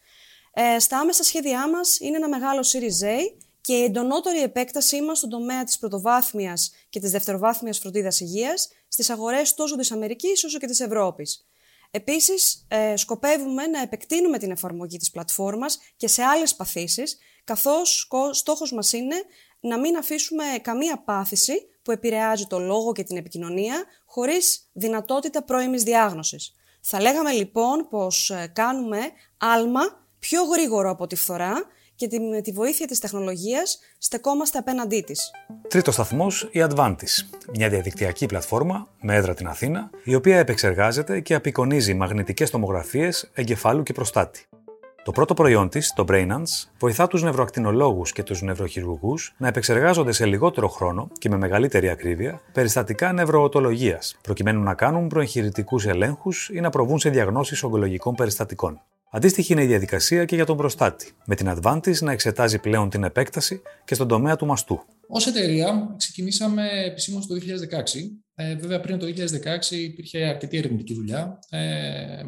Ε, 0.53 0.79
στα 0.79 0.99
άμεσα 0.99 1.23
σχέδιά 1.23 1.69
μας 1.69 1.99
είναι 1.99 2.17
ένα 2.17 2.29
μεγάλο 2.29 2.65
Series 2.71 3.05
A 3.05 3.19
και 3.61 3.73
η 3.73 3.83
εντονότερη 3.83 4.41
επέκτασή 4.41 5.01
μας 5.01 5.17
στον 5.17 5.29
τομέα 5.29 5.63
της 5.63 5.77
πρωτοβάθμιας 5.77 6.71
και 6.89 6.99
της 6.99 7.11
δευτεροβάθμιας 7.11 7.79
φροντίδας 7.79 8.19
υγείας 8.19 8.69
στις 8.87 9.09
αγορές 9.09 9.53
τόσο 9.53 9.75
της 9.75 9.91
Αμερικής 9.91 10.43
όσο 10.43 10.59
και 10.59 10.67
της 10.67 10.79
Ευρώπης. 10.79 11.45
Επίσης, 11.91 12.65
ε, 12.67 12.95
σκοπεύουμε 12.95 13.67
να 13.67 13.81
επεκτείνουμε 13.81 14.37
την 14.37 14.51
εφαρμογή 14.51 14.97
της 14.97 15.11
πλατφόρμας 15.11 15.79
και 15.95 16.07
σε 16.07 16.23
άλλες 16.23 16.55
παθήσεις, 16.55 17.17
καθώς 17.43 18.07
στόχος 18.31 18.71
μας 18.71 18.93
είναι 18.93 19.15
να 19.59 19.79
μην 19.79 19.97
αφήσουμε 19.97 20.43
καμία 20.61 21.03
πάθηση 21.05 21.53
που 21.81 21.91
επηρεάζει 21.91 22.45
το 22.45 22.59
λόγο 22.59 22.91
και 22.91 23.03
την 23.03 23.17
επικοινωνία 23.17 23.83
χωρίς 24.05 24.69
δυνατότητα 24.73 25.43
πρώιμης 25.43 25.83
διάγνωσης. 25.83 26.55
Θα 26.81 27.01
λέγαμε 27.01 27.31
λοιπόν 27.31 27.87
πως 27.89 28.29
ε, 28.29 28.51
κάνουμε 28.53 28.99
άλμα 29.37 29.81
πιο 30.19 30.43
γρήγορο 30.43 30.89
από 30.89 31.07
τη 31.07 31.15
φθορά 31.15 31.63
και 31.95 32.19
με 32.19 32.41
τη 32.41 32.51
βοήθεια 32.51 32.87
της 32.87 32.99
τεχνολογίας 32.99 33.79
στεκόμαστε 33.97 34.57
απέναντί 34.57 35.01
της. 35.01 35.31
Τρίτος 35.67 35.93
σταθμός, 35.93 36.49
η 36.51 36.65
Advantis, 36.69 37.37
μια 37.53 37.69
διαδικτυακή 37.69 38.25
πλατφόρμα 38.25 38.87
με 39.01 39.15
έδρα 39.15 39.33
την 39.33 39.47
Αθήνα, 39.47 39.89
η 40.03 40.15
οποία 40.15 40.37
επεξεργάζεται 40.37 41.19
και 41.19 41.35
απεικονίζει 41.35 41.93
μαγνητικές 41.93 42.49
τομογραφίες 42.49 43.31
εγκεφάλου 43.33 43.83
και 43.83 43.93
προστάτη. 43.93 44.47
Το 45.07 45.13
πρώτο 45.13 45.33
προϊόν 45.33 45.69
της, 45.69 45.93
το 45.93 46.05
Brainance, 46.07 46.69
βοηθά 46.79 47.07
τους 47.07 47.23
νευροακτινολόγους 47.23 48.11
και 48.11 48.23
τους 48.23 48.41
νευροχειρουργούς 48.41 49.33
να 49.37 49.47
επεξεργάζονται 49.47 50.11
σε 50.11 50.25
λιγότερο 50.25 50.67
χρόνο 50.67 51.09
και 51.17 51.29
με 51.29 51.37
μεγαλύτερη 51.37 51.89
ακρίβεια 51.89 52.41
περιστατικά 52.53 53.13
νευροοτολογίας, 53.13 54.17
προκειμένου 54.21 54.63
να 54.63 54.73
κάνουν 54.73 55.07
προεγχειρητικούς 55.07 55.85
ελέγχους 55.85 56.49
ή 56.49 56.59
να 56.59 56.69
προβούν 56.69 56.99
σε 56.99 57.09
διαγνώσεις 57.09 57.63
ογκολογικών 57.63 58.15
περιστατικών. 58.15 58.81
Αντίστοιχη 59.11 59.53
είναι 59.53 59.63
η 59.63 59.65
διαδικασία 59.65 60.25
και 60.25 60.35
για 60.35 60.45
τον 60.45 60.57
προστάτη, 60.57 61.11
με 61.25 61.35
την 61.35 61.53
Advantage 61.55 61.99
να 61.99 62.11
εξετάζει 62.11 62.59
πλέον 62.59 62.89
την 62.89 63.03
επέκταση 63.03 63.61
και 63.85 63.95
στον 63.95 64.07
τομέα 64.07 64.35
του 64.35 64.45
μαστού. 64.45 64.81
Ω 65.09 65.29
εταιρεία 65.29 65.95
ξεκινήσαμε 65.97 66.69
επισήμως 66.85 67.27
το 67.27 67.35
2016. 67.35 67.39
Ε, 68.35 68.55
βέβαια 68.55 68.79
πριν 68.79 68.99
το 68.99 69.05
2016 69.69 69.71
υπήρχε 69.71 70.25
αρκετή 70.25 70.57
ερευνητική 70.57 70.93
δουλειά 70.93 71.39
ε, 71.49 72.21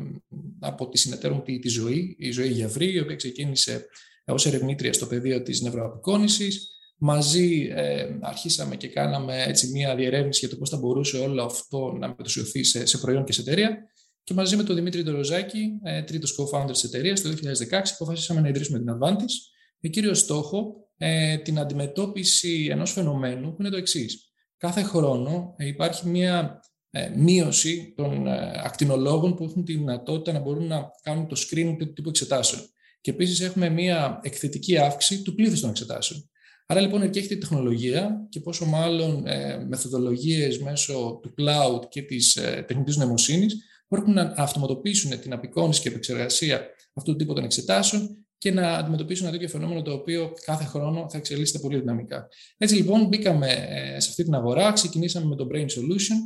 από 0.60 0.90
τη 0.90 0.98
συνεταίρον 0.98 1.44
τη, 1.44 1.60
τη 1.60 1.70
ζωή, 1.70 2.16
η 2.20 2.32
Ζωή 2.32 2.48
Γιαβρή, 2.48 2.94
η 2.94 3.00
οποία 3.00 3.16
ξεκίνησε 3.16 3.86
ως 4.26 4.46
ερευνήτρια 4.46 4.94
στο 4.94 5.06
πεδίο 5.06 5.42
της 5.42 5.62
νευροαπεικόνησης. 5.62 6.68
Μαζί 6.98 7.72
ε, 7.76 8.18
αρχίσαμε 8.22 8.76
και 8.76 8.88
κάναμε 8.88 9.44
έτσι 9.48 9.68
μια 9.68 9.96
διερεύνηση 9.96 10.40
για 10.40 10.50
το 10.50 10.56
πώς 10.56 10.70
θα 10.70 10.78
μπορούσε 10.78 11.18
όλο 11.18 11.44
αυτό 11.44 11.92
να 12.00 12.08
μετουσιωθεί 12.08 12.64
σε, 12.64 12.86
σε 12.86 12.98
προϊόν 12.98 13.24
και 13.24 13.32
σε 13.32 13.42
εταιρεία. 13.42 13.78
Και 14.24 14.34
μαζί 14.34 14.56
με 14.56 14.64
τον 14.64 14.76
Δημήτρη 14.76 15.04
Ντοροζάκη, 15.04 15.80
ε, 15.84 16.02
τρίτος 16.02 16.36
co-founder 16.40 16.72
της 16.72 16.84
εταιρείας, 16.84 17.22
το 17.22 17.30
2016 17.30 17.94
αποφασίσαμε 17.94 18.42
να 18.42 18.48
ιδρύσουμε 18.48 18.80
την 18.80 18.88
Advantage 19.00 19.36
με 19.80 19.90
κύριο 19.90 20.14
στόχο 20.14 20.90
ε, 20.98 21.38
την 21.38 21.60
αντιμετώπιση 21.60 22.68
ενός 22.72 22.92
φαινομένου 22.92 23.56
που 23.56 23.62
είναι 23.62 23.70
το 23.70 23.78
εξής. 23.78 24.32
Κάθε 24.58 24.82
χρόνο 24.82 25.56
ε, 25.58 25.68
υπάρχει 25.68 26.08
μια 26.08 26.60
ε, 26.92 27.10
μείωση 27.16 27.94
των 27.98 28.28
ε, 28.28 28.62
ακτινολόγων 28.64 29.36
που 29.36 29.44
έχουν 29.44 29.66
τη 29.66 29.74
δυνατότητα 29.74 30.32
να 30.32 30.40
μπορούν 30.40 30.68
να 30.68 30.90
κάνουν 31.02 31.28
το 31.28 31.36
screening 31.40 31.76
του 31.78 31.94
τύπου 31.94 32.10
εξετάσεων. 32.10 32.62
Και 33.02 33.12
επίσης 33.12 33.42
έχουμε 33.42 33.70
μια 33.70 34.20
εκθετική 34.24 34.78
αύξηση 34.78 35.22
του 35.22 35.36
πλήθους 35.36 35.60
των 35.60 35.70
εξετάσεων. 35.70 36.30
Άρα 36.66 36.82
λοιπόν 36.82 37.02
εκεί 37.02 37.20
έχετε 37.20 37.36
τεχνολογία 37.36 38.28
και 38.30 38.40
πόσο 38.40 38.66
μάλλον 38.66 39.28
ε, 39.28 39.66
μεθοδολογίες 39.68 40.60
μέσω 40.60 41.20
του 41.22 41.34
cloud 41.38 41.90
και 41.90 42.02
της 42.02 42.36
ε, 42.36 42.64
τεχνητής 42.68 42.98
νοημοσύνης 42.98 43.56
μπορούν 43.88 44.14
να 44.14 44.34
αυτοματοποιήσουν 44.38 45.20
την 45.20 45.34
απεικόνηση 45.34 45.82
και 45.82 45.90
επεξεργασία 45.90 46.68
αυτού 46.94 47.12
του 47.12 47.18
τύπου 47.18 47.34
των 47.34 47.44
εξετάσεων 47.44 48.26
και 48.40 48.52
να 48.52 48.74
αντιμετωπίσουν 48.74 49.26
ένα 49.26 49.34
τέτοιο 49.34 49.50
φαινόμενο 49.50 49.82
το 49.82 49.92
οποίο 49.92 50.34
κάθε 50.46 50.64
χρόνο 50.64 51.08
θα 51.10 51.18
εξελίσσεται 51.18 51.60
πολύ 51.60 51.80
δυναμικά. 51.80 52.28
Έτσι 52.58 52.76
λοιπόν 52.76 53.08
μπήκαμε 53.08 53.48
ε, 53.48 54.00
σε 54.00 54.10
αυτή 54.10 54.24
την 54.24 54.34
αγορά, 54.34 54.72
ξεκινήσαμε 54.72 55.26
με 55.26 55.36
το 55.36 55.48
Brain 55.52 55.66
Solution, 55.66 56.18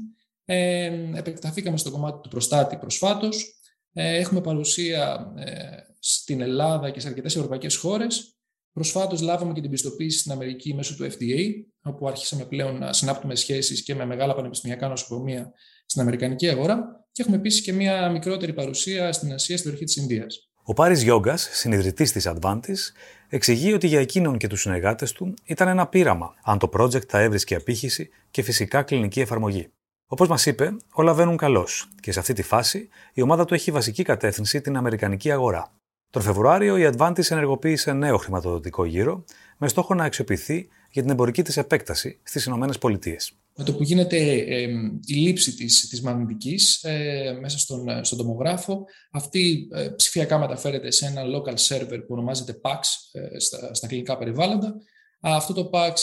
ε, 0.45 0.91
επεκταθήκαμε 1.15 1.77
στο 1.77 1.91
κομμάτι 1.91 2.19
του 2.21 2.29
προστάτη 2.29 2.77
προσφάτως, 2.77 3.59
ε, 3.93 4.15
έχουμε 4.15 4.41
παρουσία 4.41 5.33
ε, 5.37 5.53
στην 5.99 6.41
Ελλάδα 6.41 6.89
και 6.89 6.99
σε 6.99 7.07
αρκετές 7.07 7.35
ευρωπαϊκές 7.35 7.75
χώρες. 7.75 8.37
Προσφάτως 8.73 9.21
λάβαμε 9.21 9.53
και 9.53 9.61
την 9.61 9.69
πιστοποίηση 9.69 10.19
στην 10.19 10.31
Αμερική 10.31 10.73
μέσω 10.73 10.95
του 10.95 11.03
FDA, 11.03 11.49
όπου 11.83 12.07
άρχισαμε 12.07 12.45
πλέον 12.45 12.77
να 12.77 12.93
συνάπτουμε 12.93 13.35
σχέσεις 13.35 13.83
και 13.83 13.95
με 13.95 14.05
μεγάλα 14.05 14.35
πανεπιστημιακά 14.35 14.87
νοσοκομεία 14.87 15.51
στην 15.85 16.01
Αμερικανική 16.01 16.49
αγορά 16.49 17.05
και 17.11 17.21
έχουμε 17.21 17.37
επίσης 17.37 17.61
και 17.61 17.73
μια 17.73 18.09
μικρότερη 18.09 18.53
παρουσία 18.53 19.11
στην 19.11 19.33
Ασία, 19.33 19.57
στην 19.57 19.71
περιοχή 19.71 19.93
της 19.93 20.03
Ινδίας. 20.03 20.51
Ο 20.65 20.73
Πάρης 20.73 21.01
Γιόγκας, 21.01 21.49
συνειδητής 21.51 22.11
της 22.11 22.27
Advantis, 22.27 22.91
εξηγεί 23.29 23.73
ότι 23.73 23.87
για 23.87 23.99
εκείνον 23.99 24.37
και 24.37 24.47
τους 24.47 24.61
συνεργάτες 24.61 25.11
του 25.11 25.33
ήταν 25.43 25.67
ένα 25.67 25.87
πείραμα 25.87 26.33
αν 26.43 26.57
το 26.57 26.69
project 26.73 27.07
θα 27.07 27.19
έβρισκε 27.19 27.55
απήχηση 27.55 28.09
και 28.31 28.41
φυσικά 28.41 28.83
κλινική 28.83 29.19
εφαρμογή. 29.19 29.67
Όπως 30.07 30.27
μας 30.27 30.45
είπε, 30.45 30.75
όλα 30.91 31.13
βαίνουν 31.13 31.37
καλώς 31.37 31.89
και 31.99 32.11
σε 32.11 32.19
αυτή 32.19 32.33
τη 32.33 32.41
φάση 32.41 32.89
η 33.13 33.21
ομάδα 33.21 33.45
του 33.45 33.53
έχει 33.53 33.71
βασική 33.71 34.03
κατεύθυνση 34.03 34.61
την 34.61 34.77
Αμερικανική 34.77 35.31
αγορά. 35.31 35.71
Τον 36.09 36.21
Φεβρουάριο 36.21 36.77
η 36.77 36.89
Advantis 36.93 37.31
ενεργοποίησε 37.31 37.93
νέο 37.93 38.17
χρηματοδοτικό 38.17 38.85
γύρο 38.85 39.23
με 39.57 39.67
στόχο 39.67 39.93
να 39.93 40.03
αξιοποιηθεί 40.03 40.67
για 40.89 41.01
την 41.01 41.11
εμπορική 41.11 41.41
της 41.41 41.57
επέκταση 41.57 42.19
στις 42.23 42.45
ΗΠΑ 42.45 42.67
με 43.55 43.63
το 43.63 43.73
που 43.73 43.83
γίνεται 43.83 44.17
η 45.05 45.13
λήψη 45.13 45.55
της, 45.55 45.87
της 45.87 46.01
μαγνητικής 46.01 46.83
ε, 46.83 47.37
μέσα 47.41 47.59
στον, 47.59 48.05
στον 48.05 48.17
τομογράφο, 48.17 48.85
αυτή 49.11 49.67
ε, 49.73 49.87
ψηφιακά 49.87 50.39
μεταφέρεται 50.39 50.91
σε 50.91 51.05
ένα 51.05 51.21
local 51.23 51.55
server 51.67 51.99
που 51.99 52.07
ονομάζεται 52.07 52.59
PAX 52.61 52.79
ε, 53.11 53.39
στα, 53.39 53.73
στα 53.73 53.87
κλινικά 53.87 54.17
περιβάλλοντα. 54.17 54.75
Αυτό 55.19 55.53
το 55.53 55.69
PAX 55.73 55.93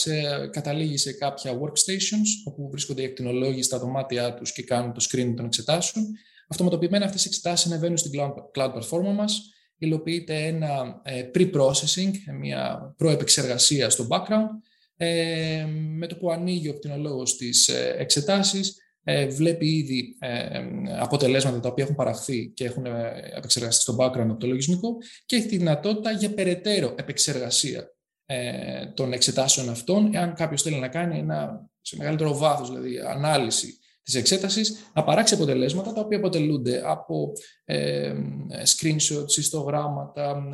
καταλήγει 0.51 0.97
σε 0.97 1.13
κάποια 1.13 1.53
workstations, 1.53 2.29
όπου 2.45 2.71
βρίσκονται 2.71 3.03
οι 3.03 3.05
εκτινολόγοι 3.05 3.63
στα 3.63 3.79
δωμάτια 3.79 4.35
τους 4.35 4.53
και 4.53 4.63
κάνουν 4.63 4.93
το 4.93 5.07
screening 5.11 5.35
των 5.37 5.45
εξετάσεων. 5.45 6.07
Αυτοματοποιημένα 6.49 7.05
αυτές 7.05 7.25
οι 7.25 7.29
εξετάσεις 7.29 7.67
ανεβαίνουν 7.67 7.97
στην 7.97 8.11
cloud, 8.15 8.33
cloud 8.59 8.73
platform 8.75 9.15
μας, 9.15 9.43
υλοποιείται 9.79 10.47
ένα 10.47 11.03
pre-processing, 11.35 12.13
μια 12.41 12.95
προεπεξεργασία 12.97 13.91
στο 13.91 14.07
background, 14.11 14.49
ε, 15.03 15.67
με 15.97 16.07
το 16.07 16.17
που 16.17 16.31
ανοίγει 16.31 16.69
ο 16.69 16.75
κτηνολόγος 16.75 17.37
τις 17.37 17.69
ε, 17.69 17.95
εξετάσεις, 17.99 18.77
ε, 19.05 19.27
βλέπει 19.27 19.67
ήδη 19.67 20.17
ε, 20.19 20.61
αποτελέσματα 20.99 21.61
τα 21.61 21.69
οποία 21.69 21.85
έχουν 21.85 21.97
παραχθεί 21.97 22.53
και 22.55 22.65
έχουν 22.65 22.87
επεξεργαστεί 23.37 23.83
στο 23.83 23.97
background 24.01 24.29
από 24.31 24.37
το 24.37 24.47
λογισμικό 24.47 24.97
και 25.27 25.37
έχει 25.37 25.47
τη 25.47 25.57
δυνατότητα 25.57 26.11
για 26.11 26.35
περαιτέρω 26.35 26.95
επεξεργασία 26.99 27.95
των 28.95 29.13
εξετάσεων 29.13 29.69
αυτών, 29.69 30.15
εάν 30.15 30.35
κάποιος 30.35 30.63
θέλει 30.63 30.79
να 30.79 30.89
κάνει 30.89 31.19
ένα 31.19 31.69
σε 31.81 31.97
μεγαλύτερο 31.97 32.37
βάθος, 32.37 32.69
δηλαδή 32.69 32.99
ανάλυση 32.99 33.79
της 34.03 34.15
εξέτασης, 34.15 34.91
να 34.95 35.05
παράξει 35.05 35.35
αποτελέσματα 35.35 35.93
τα 35.93 36.01
οποία 36.01 36.19
αποτελούνται 36.19 36.83
από 36.85 37.33
ε, 37.65 38.13
screenshots, 38.65 39.37
ιστογράμματα, 39.39 40.47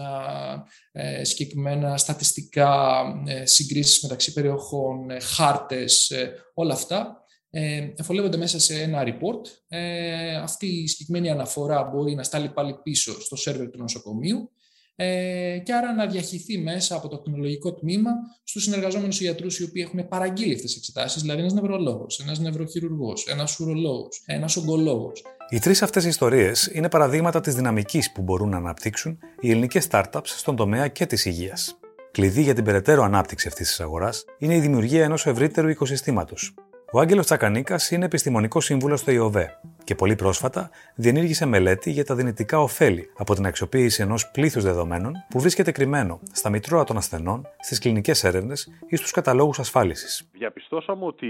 ε, 0.93 1.25
συγκεκριμένα 1.25 1.97
στατιστικά, 1.97 3.03
ε, 3.27 3.47
συγκρίσεις 3.47 4.03
μεταξύ 4.03 4.33
περιοχών, 4.33 5.11
ε, 5.11 5.21
χάρτες, 5.21 6.11
ε, 6.11 6.33
όλα 6.55 6.75
αυτά. 6.75 7.21
Ε, 7.51 7.89
εφολεύονται 7.97 8.37
μέσα 8.37 8.61
σε 8.61 8.83
ένα 8.83 9.03
report. 9.07 9.49
Ε, 9.69 10.37
αυτή 10.37 10.67
η 10.67 10.87
συγκεκριμένη 10.87 11.31
αναφορά 11.31 11.85
μπορεί 11.85 12.15
να 12.15 12.23
στάλει 12.23 12.49
πάλι 12.49 12.75
πίσω 12.83 13.21
στο 13.21 13.37
σερβερ 13.37 13.71
του 13.71 13.79
νοσοκομείου 13.79 14.51
ε, 14.97 15.59
και 15.65 15.73
άρα 15.73 15.95
να 15.95 16.07
διαχυθεί 16.07 16.59
μέσα 16.59 16.97
από 16.97 17.09
το 17.09 17.17
ακτινολογικό 17.17 17.75
τμήμα 17.75 18.11
στους 18.45 18.63
συνεργαζόμενους 18.63 19.21
ιατρούς 19.21 19.59
οι 19.59 19.65
οποίοι 19.65 19.85
έχουν 19.87 20.09
παραγγείλει 20.09 20.55
αυτές 20.55 20.71
τις 20.71 20.77
εξετάσεις, 20.77 21.23
δηλαδή 21.23 21.41
ένας 21.41 21.53
νευρολόγος, 21.53 22.21
ένας 22.21 22.39
νευροχειρουργός, 22.39 23.27
ένας 23.27 23.61
ουρολόγος, 23.61 24.23
ένας 24.27 24.57
ογκολόγος. 24.57 25.23
Οι 25.51 25.59
τρεις 25.59 25.83
αυτές 25.83 26.05
ιστορίες 26.05 26.71
είναι 26.73 26.89
παραδείγματα 26.89 27.41
της 27.41 27.55
δυναμικής 27.55 28.13
που 28.13 28.23
μπορούν 28.23 28.49
να 28.49 28.57
αναπτύξουν 28.57 29.19
οι 29.41 29.51
ελληνικές 29.51 29.89
startups 29.91 30.21
στον 30.25 30.57
τομέα 30.57 30.89
και 30.89 31.07
της 31.07 31.25
υγείας. 31.25 31.79
Κλειδί 32.11 32.43
για 32.43 32.55
την 32.55 32.65
περαιτέρω 32.65 33.03
ανάπτυξη 33.03 33.49
αυτής 33.49 33.69
της 33.69 33.81
αγοράς 33.81 34.25
είναι 34.39 34.55
η 34.55 34.61
δημιουργία 34.61 35.05
ενός 35.05 35.27
ευρύτερου 35.27 35.69
οικοσυστήματος, 35.69 36.55
ο 36.93 37.01
Άγγελος 37.01 37.25
Τσακανίκας 37.25 37.91
είναι 37.91 38.05
επιστημονικός 38.05 38.65
σύμβουλος 38.65 39.01
στο 39.01 39.11
ΙΟΒΕ 39.11 39.51
και 39.87 39.95
πολύ 39.95 40.15
πρόσφατα 40.15 40.71
διενήργησε 40.95 41.47
μελέτη 41.47 41.91
για 41.91 42.05
τα 42.05 42.15
δυνητικά 42.15 42.59
ωφέλη 42.59 43.11
από 43.19 43.35
την 43.35 43.47
αξιοποίηση 43.47 44.03
ενός 44.03 44.31
πλήθους 44.31 44.65
δεδομένων 44.65 45.13
που 45.29 45.41
βρίσκεται 45.41 45.73
κρυμμένο 45.73 46.21
στα 46.33 46.51
μητρώα 46.51 46.85
των 46.85 46.97
ασθενών, 46.97 47.47
στις 47.59 47.79
κλινικές 47.79 48.25
έρευνες 48.25 48.69
ή 48.89 48.97
στους 48.97 49.11
καταλόγους 49.11 49.59
ασφάλισης. 49.59 50.31
Διαπιστώσαμε 50.33 51.05
ότι 51.05 51.27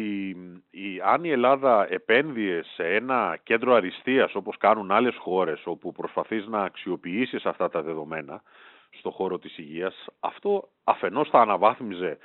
η, 0.71 1.01
αν 1.05 1.25
η 1.25 1.31
Ελλάδα 1.31 1.87
επένδυε 1.91 2.63
σε 2.63 2.83
ένα 2.83 3.39
κέντρο 3.43 3.75
αριστείας 3.75 4.35
όπως 4.35 4.57
κάνουν 4.59 4.91
άλλες 4.91 5.17
χώρες 5.19 5.63
όπου 5.65 5.93
προσπαθείς 5.93 6.47
να 6.47 6.63
αξιοποιήσεις 6.63 7.45
αυτά 7.45 7.69
τα 7.69 7.83
δεδομένα 7.83 8.43
στον 8.91 9.13
χώρο 9.13 9.39
της 9.39 9.59
υγείας, 9.59 10.07
αυτό 10.21 10.69
αφενός 10.85 11.29
θα 11.29 11.41
αναβάθμιζε 11.41 12.19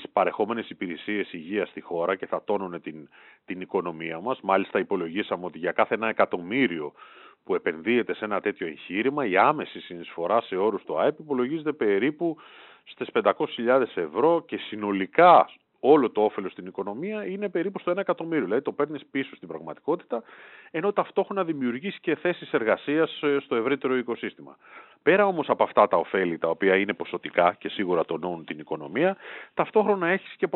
τις 0.00 0.10
παρεχόμενες 0.12 0.70
υπηρεσίες 0.70 1.32
υγείας 1.32 1.68
στη 1.68 1.80
χώρα 1.80 2.16
και 2.16 2.26
θα 2.26 2.42
τόνουν 2.44 2.80
την, 2.80 3.08
την 3.44 3.60
οικονομία 3.60 4.20
μας. 4.20 4.40
Μάλιστα 4.40 4.78
υπολογίσαμε 4.78 5.44
ότι 5.44 5.58
για 5.58 5.72
κάθε 5.72 5.94
ένα 5.94 6.08
εκατομμύριο 6.08 6.92
που 7.44 7.54
επενδύεται 7.54 8.14
σε 8.14 8.24
ένα 8.24 8.40
τέτοιο 8.40 8.66
εγχείρημα, 8.66 9.26
η 9.26 9.36
άμεση 9.36 9.80
συνεισφορά 9.80 10.40
σε 10.40 10.56
όρους 10.56 10.84
του 10.84 10.98
ΑΕΠ 10.98 11.18
υπολογίζεται 11.18 11.72
περίπου 11.72 12.36
στις 12.84 13.08
500.000 13.12 13.84
ευρώ 13.94 14.44
και 14.46 14.56
συνολικά 14.56 15.50
όλο 15.90 16.10
το 16.10 16.24
όφελος 16.24 16.52
στην 16.52 16.66
οικονομία 16.66 17.26
είναι 17.26 17.48
περίπου 17.48 17.78
στο 17.78 17.92
1 17.92 17.96
εκατομμύριο. 17.96 18.44
Δηλαδή 18.44 18.62
το 18.62 18.72
παίρνεις 18.72 19.06
πίσω 19.10 19.36
στην 19.36 19.48
πραγματικότητα, 19.48 20.22
ενώ 20.70 20.92
ταυτόχρονα 20.92 21.44
δημιουργήσει 21.44 22.00
και 22.00 22.16
θέσεις 22.16 22.52
εργασίας 22.52 23.22
ε, 23.22 23.36
στο 23.40 23.56
ευρύτερο 23.56 23.96
οικοσύστημα. 23.96 24.56
Πέρα 25.02 25.26
όμως 25.26 25.48
από 25.48 25.62
αυτά 25.62 25.88
τα 25.88 25.96
ωφέλη, 25.96 26.38
τα 26.38 26.48
οποία 26.48 26.76
είναι 26.76 26.94
ποσοτικά 26.94 27.56
και 27.58 27.68
σίγουρα 27.68 28.04
τονώνουν 28.04 28.44
την 28.44 28.58
οικονομία, 28.58 29.16
ταυτόχρονα 29.54 30.08
έχεις 30.08 30.34
και, 30.36 30.48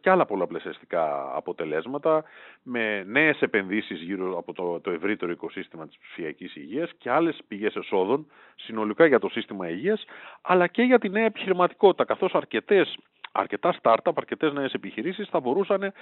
και 0.00 0.10
άλλα 0.10 0.26
πολλαπλασιαστικά 0.26 1.32
αποτελέσματα, 1.36 2.24
με 2.62 3.04
νέες 3.04 3.40
επενδύσεις 3.40 4.00
γύρω 4.00 4.38
από 4.38 4.52
το, 4.52 4.80
το 4.80 4.90
ευρύτερο 4.90 5.32
οικοσύστημα 5.32 5.86
της 5.86 5.98
ψηφιακής 5.98 6.56
υγείας 6.56 6.90
και 6.98 7.10
άλλες 7.10 7.38
πηγές 7.48 7.76
εσόδων 7.76 8.26
συνολικά 8.54 9.06
για 9.06 9.18
το 9.18 9.28
σύστημα 9.28 9.68
υγείας, 9.68 10.04
αλλά 10.42 10.66
και 10.66 10.82
για 10.82 10.98
τη 10.98 11.08
νέα 11.08 11.24
επιχειρηματικότητα, 11.24 12.04
καθώς 12.04 12.34
αρκετές 12.34 12.96
αρκετά 13.36 13.74
startup, 13.82 14.12
αρκετές 14.14 14.52
νέες 14.52 14.72
επιχειρήσεις 14.72 15.28
θα 15.28 15.40
μπορούσαν 15.40 15.92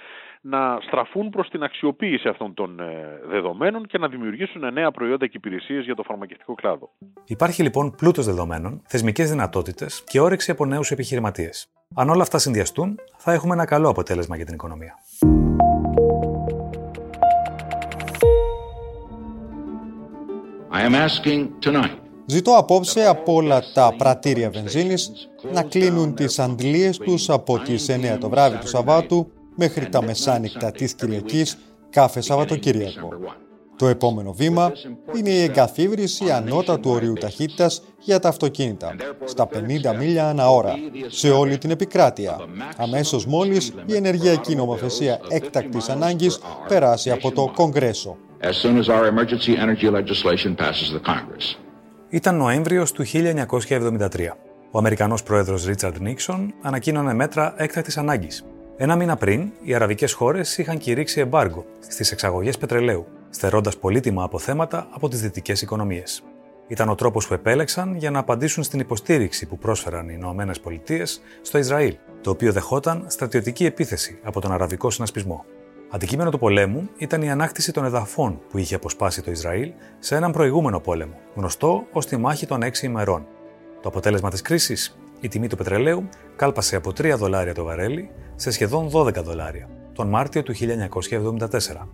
να 0.41 0.77
στραφούν 0.81 1.29
προς 1.29 1.49
την 1.49 1.63
αξιοποίηση 1.63 2.27
αυτών 2.27 2.53
των 2.53 2.79
ε, 2.79 3.19
δεδομένων 3.27 3.87
και 3.87 3.97
να 3.97 4.07
δημιουργήσουν 4.07 4.73
νέα 4.73 4.91
προϊόντα 4.91 5.27
και 5.27 5.37
υπηρεσίες 5.37 5.85
για 5.85 5.95
το 5.95 6.03
φαρμακευτικό 6.03 6.53
κλάδο. 6.53 6.89
Υπάρχει 7.25 7.63
λοιπόν 7.63 7.95
πλούτος 7.95 8.25
δεδομένων, 8.25 8.81
θεσμικές 8.85 9.29
δυνατότητες 9.29 10.03
και 10.03 10.19
όρεξη 10.19 10.51
από 10.51 10.65
νέους 10.65 10.91
επιχειρηματίες. 10.91 11.67
Αν 11.95 12.09
όλα 12.09 12.21
αυτά 12.21 12.37
συνδυαστούν, 12.37 12.99
θα 13.17 13.31
έχουμε 13.31 13.53
ένα 13.53 13.65
καλό 13.65 13.89
αποτέλεσμα 13.89 14.35
για 14.35 14.45
την 14.45 14.53
οικονομία. 14.53 14.93
I 20.77 20.81
am 20.81 20.95
asking 21.07 21.41
tonight 21.65 22.04
Ζητώ 22.25 22.55
απόψε 22.57 23.05
από 23.05 23.33
όλα 23.33 23.63
τα 23.73 23.93
πρατήρια 23.97 24.49
βενζίνης 24.49 25.11
να 25.53 25.63
κλείνουν 25.63 26.15
τις 26.15 26.39
αντλίες 26.39 26.97
τους 26.97 27.29
από 27.29 27.59
τις 27.59 27.89
9 27.89 28.17
το 28.19 28.29
βράδυ 28.29 28.57
του 28.57 28.67
Σαββάτου 28.67 29.31
μέχρι 29.55 29.89
τα 29.89 30.03
μεσάνυχτα 30.03 30.71
της 30.71 30.93
Κυριακής 30.93 31.57
κάθε 31.89 32.21
Σαββατοκύριακο. 32.21 33.09
Το 33.77 33.87
επόμενο 33.87 34.33
βήμα 34.33 34.71
είναι 35.17 35.29
η 35.29 35.41
εγκαθίδρυση 35.41 36.31
ανώτατου 36.31 36.89
ορίου 36.89 37.13
ταχύτητας 37.13 37.81
για 37.99 38.19
τα 38.19 38.29
αυτοκίνητα, 38.29 38.95
στα 39.23 39.47
50 39.47 39.95
μίλια 39.97 40.27
ανά 40.27 40.49
ώρα, 40.49 40.73
σε 41.07 41.29
όλη 41.29 41.57
την 41.57 41.71
επικράτεια, 41.71 42.37
αμέσως 42.77 43.25
μόλις 43.25 43.73
η 43.85 43.95
ενεργειακή 43.95 44.55
νομοθεσία 44.55 45.19
έκτακτης 45.29 45.89
ανάγκης 45.89 46.39
περάσει 46.67 47.11
από 47.11 47.31
το 47.31 47.51
Κογκρέσο. 47.55 48.17
Ήταν 52.15 52.35
Νοέμβριος 52.35 52.91
του 52.91 53.03
1973. 53.05 54.37
Ο 54.71 54.77
Αμερικανός 54.77 55.23
πρόεδρος 55.23 55.65
Ρίτσαρντ 55.65 55.97
Νίξον 55.97 56.53
ανακοίνωνε 56.61 57.13
μέτρα 57.13 57.53
έκτακτης 57.57 57.97
ανάγκης. 57.97 58.45
Ένα 58.77 58.95
μήνα 58.95 59.15
πριν, 59.15 59.51
οι 59.61 59.73
αραβικές 59.73 60.13
χώρες 60.13 60.57
είχαν 60.57 60.77
κηρύξει 60.77 61.19
εμπάργκο 61.19 61.65
στις 61.79 62.11
εξαγωγές 62.11 62.57
πετρελαίου, 62.57 63.07
στερώντας 63.29 63.77
πολύτιμα 63.77 64.23
αποθέματα 64.23 64.87
από 64.91 65.09
τις 65.09 65.21
δυτικές 65.21 65.61
οικονομίες. 65.61 66.23
Ήταν 66.67 66.89
ο 66.89 66.95
τρόπος 66.95 67.27
που 67.27 67.33
επέλεξαν 67.33 67.95
για 67.95 68.11
να 68.11 68.19
απαντήσουν 68.19 68.63
στην 68.63 68.79
υποστήριξη 68.79 69.45
που 69.45 69.57
πρόσφεραν 69.57 70.09
οι 70.09 70.13
Ηνωμένες 70.17 70.59
Πολιτείες 70.59 71.21
στο 71.41 71.57
Ισραήλ, 71.57 71.95
το 72.21 72.29
οποίο 72.29 72.51
δεχόταν 72.51 73.05
στρατιωτική 73.07 73.65
επίθεση 73.65 74.19
από 74.23 74.41
τον 74.41 74.51
Αραβικό 74.51 74.89
Συνασπισμό. 74.89 75.45
Αντικείμενο 75.95 76.29
του 76.29 76.39
πολέμου 76.39 76.89
ήταν 76.97 77.21
η 77.21 77.31
ανάκτηση 77.31 77.71
των 77.71 77.85
εδαφών 77.85 78.41
που 78.49 78.57
είχε 78.57 78.75
αποσπάσει 78.75 79.21
το 79.21 79.31
Ισραήλ 79.31 79.71
σε 79.99 80.15
έναν 80.15 80.31
προηγούμενο 80.31 80.79
πόλεμο, 80.79 81.13
γνωστό 81.35 81.85
ως 81.91 82.05
τη 82.05 82.17
μάχη 82.17 82.45
των 82.45 82.61
6 82.63 82.81
ημερών. 82.83 83.25
Το 83.81 83.89
αποτέλεσμα 83.89 84.29
της 84.29 84.41
κρίσης, 84.41 84.97
η 85.19 85.27
τιμή 85.27 85.47
του 85.47 85.55
πετρελαίου 85.55 86.09
κάλπασε 86.35 86.75
από 86.75 86.89
3 86.89 87.15
δολάρια 87.17 87.53
το 87.53 87.63
βαρέλι 87.63 88.09
σε 88.35 88.51
σχεδόν 88.51 88.89
12 88.91 89.13
δολάρια, 89.23 89.69
τον 89.93 90.07
Μάρτιο 90.07 90.43
του 90.43 90.53
1974. 90.53 91.87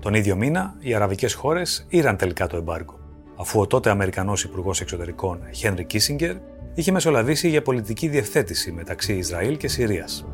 Τον 0.00 0.14
ίδιο 0.14 0.36
μήνα, 0.36 0.74
οι 0.78 0.94
αραβικές 0.94 1.34
χώρες 1.34 1.86
ήραν 1.88 2.16
τελικά 2.16 2.46
το 2.46 2.56
εμπάργκο, 2.56 2.98
αφού 3.36 3.60
ο 3.60 3.66
τότε 3.66 3.90
Αμερικανός 3.90 4.44
Υπουργός 4.44 4.80
Εξωτερικών 4.80 5.40
Χένρι 5.54 5.84
Κίσιγκερ 5.84 6.36
είχε 6.74 6.92
μεσολαβήσει 6.92 7.48
για 7.48 7.62
πολιτική 7.62 8.08
διευθέτηση 8.08 8.72
μεταξύ 8.72 9.12
Ισραήλ 9.12 9.56
και 9.56 9.68
Συρίας 9.68 10.24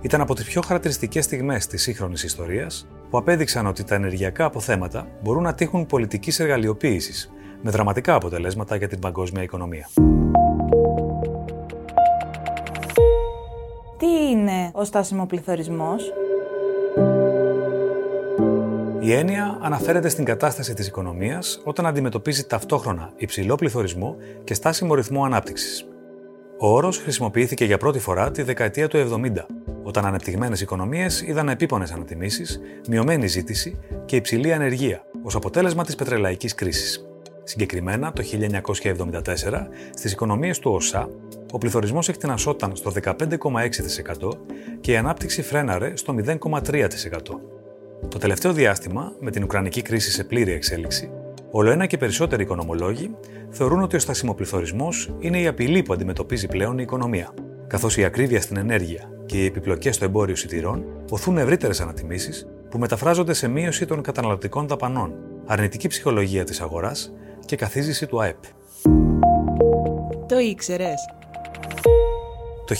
ήταν 0.00 0.20
από 0.20 0.34
τις 0.34 0.44
πιο 0.44 0.60
χαρακτηριστικές 0.60 1.24
στιγμές 1.24 1.66
της 1.66 1.82
σύγχρονης 1.82 2.22
ιστορίας 2.22 2.86
που 3.10 3.18
απέδειξαν 3.18 3.66
ότι 3.66 3.84
τα 3.84 3.94
ενεργειακά 3.94 4.44
αποθέματα 4.44 5.06
μπορούν 5.22 5.42
να 5.42 5.54
τύχουν 5.54 5.86
πολιτικής 5.86 6.40
εργαλειοποίησης 6.40 7.32
με 7.62 7.70
δραματικά 7.70 8.14
αποτελέσματα 8.14 8.76
για 8.76 8.88
την 8.88 8.98
παγκόσμια 8.98 9.42
οικονομία. 9.42 9.88
Τι 13.98 14.06
είναι 14.30 14.70
ο 14.72 14.84
στάσιμο 14.84 15.26
πληθωρισμός; 15.26 16.12
Η 19.00 19.12
έννοια 19.12 19.58
αναφέρεται 19.60 20.08
στην 20.08 20.24
κατάσταση 20.24 20.74
της 20.74 20.86
οικονομίας 20.86 21.60
όταν 21.64 21.86
αντιμετωπίζει 21.86 22.44
ταυτόχρονα 22.44 23.12
υψηλό 23.16 23.54
πληθωρισμό 23.54 24.16
και 24.44 24.54
στάσιμο 24.54 24.94
ρυθμό 24.94 25.24
ανάπτυξης. 25.24 25.84
Ο 26.62 26.68
όρος 26.68 26.98
χρησιμοποιήθηκε 26.98 27.64
για 27.64 27.78
πρώτη 27.78 27.98
φορά 27.98 28.30
τη 28.30 28.42
δεκαετία 28.42 28.88
του 28.88 28.96
70, 28.96 29.46
όταν 29.82 30.06
ανεπτυγμένες 30.06 30.60
οικονομίες 30.60 31.20
είδαν 31.20 31.48
επίπονες 31.48 31.90
ανατιμήσεις, 31.90 32.60
μειωμένη 32.88 33.26
ζήτηση 33.26 33.78
και 34.04 34.16
υψηλή 34.16 34.52
ανεργία 34.52 35.04
ως 35.22 35.34
αποτέλεσμα 35.34 35.84
της 35.84 35.94
πετρελαϊκής 35.94 36.54
κρίσης. 36.54 37.04
Συγκεκριμένα, 37.44 38.12
το 38.12 38.22
1974, 38.22 39.68
στις 39.94 40.12
οικονομίες 40.12 40.58
του 40.58 40.70
ΟΣΑ, 40.70 41.08
ο 41.52 41.58
πληθωρισμός 41.58 42.08
εκτινασόταν 42.08 42.76
στο 42.76 42.90
15,6% 42.90 44.38
και 44.80 44.92
η 44.92 44.96
ανάπτυξη 44.96 45.42
φρέναρε 45.42 45.96
στο 45.96 46.14
0,3%. 46.14 47.40
Το 48.08 48.18
τελευταίο 48.18 48.52
διάστημα, 48.52 49.12
με 49.20 49.30
την 49.30 49.42
Ουκρανική 49.42 49.82
κρίση 49.82 50.10
σε 50.10 50.24
πλήρη 50.24 50.52
εξέλιξη, 50.52 51.10
Ολοένα 51.52 51.86
και 51.86 51.96
περισσότεροι 51.96 52.42
οικονομολόγοι 52.42 53.16
θεωρούν 53.50 53.82
ότι 53.82 53.96
ο 53.96 53.98
στασιμοπληθωρισμός 53.98 55.14
είναι 55.18 55.40
η 55.40 55.46
απειλή 55.46 55.82
που 55.82 55.92
αντιμετωπίζει 55.92 56.46
πλέον 56.46 56.78
η 56.78 56.82
οικονομία, 56.82 57.34
καθώς 57.70 57.96
η 57.96 58.04
ακρίβεια 58.04 58.40
στην 58.40 58.56
ενέργεια 58.56 59.10
και 59.26 59.42
οι 59.42 59.44
επιπλοκές 59.44 59.94
στο 59.94 60.04
εμπόριο 60.04 60.36
σιτηρών 60.36 60.84
οθούν 61.10 61.38
ευρύτερες 61.38 61.80
ανατιμήσεις 61.80 62.46
που 62.70 62.78
μεταφράζονται 62.78 63.32
σε 63.32 63.48
μείωση 63.48 63.86
των 63.86 64.02
καταναλωτικών 64.02 64.66
δαπανών, 64.66 65.14
αρνητική 65.46 65.88
ψυχολογία 65.88 66.44
της 66.44 66.60
αγοράς 66.60 67.12
και 67.44 67.56
καθίζηση 67.56 68.06
του 68.06 68.20
ΑΕΠ. 68.22 68.36
Το 70.28 70.38
ήξερες. 70.38 70.98
Το 72.66 72.74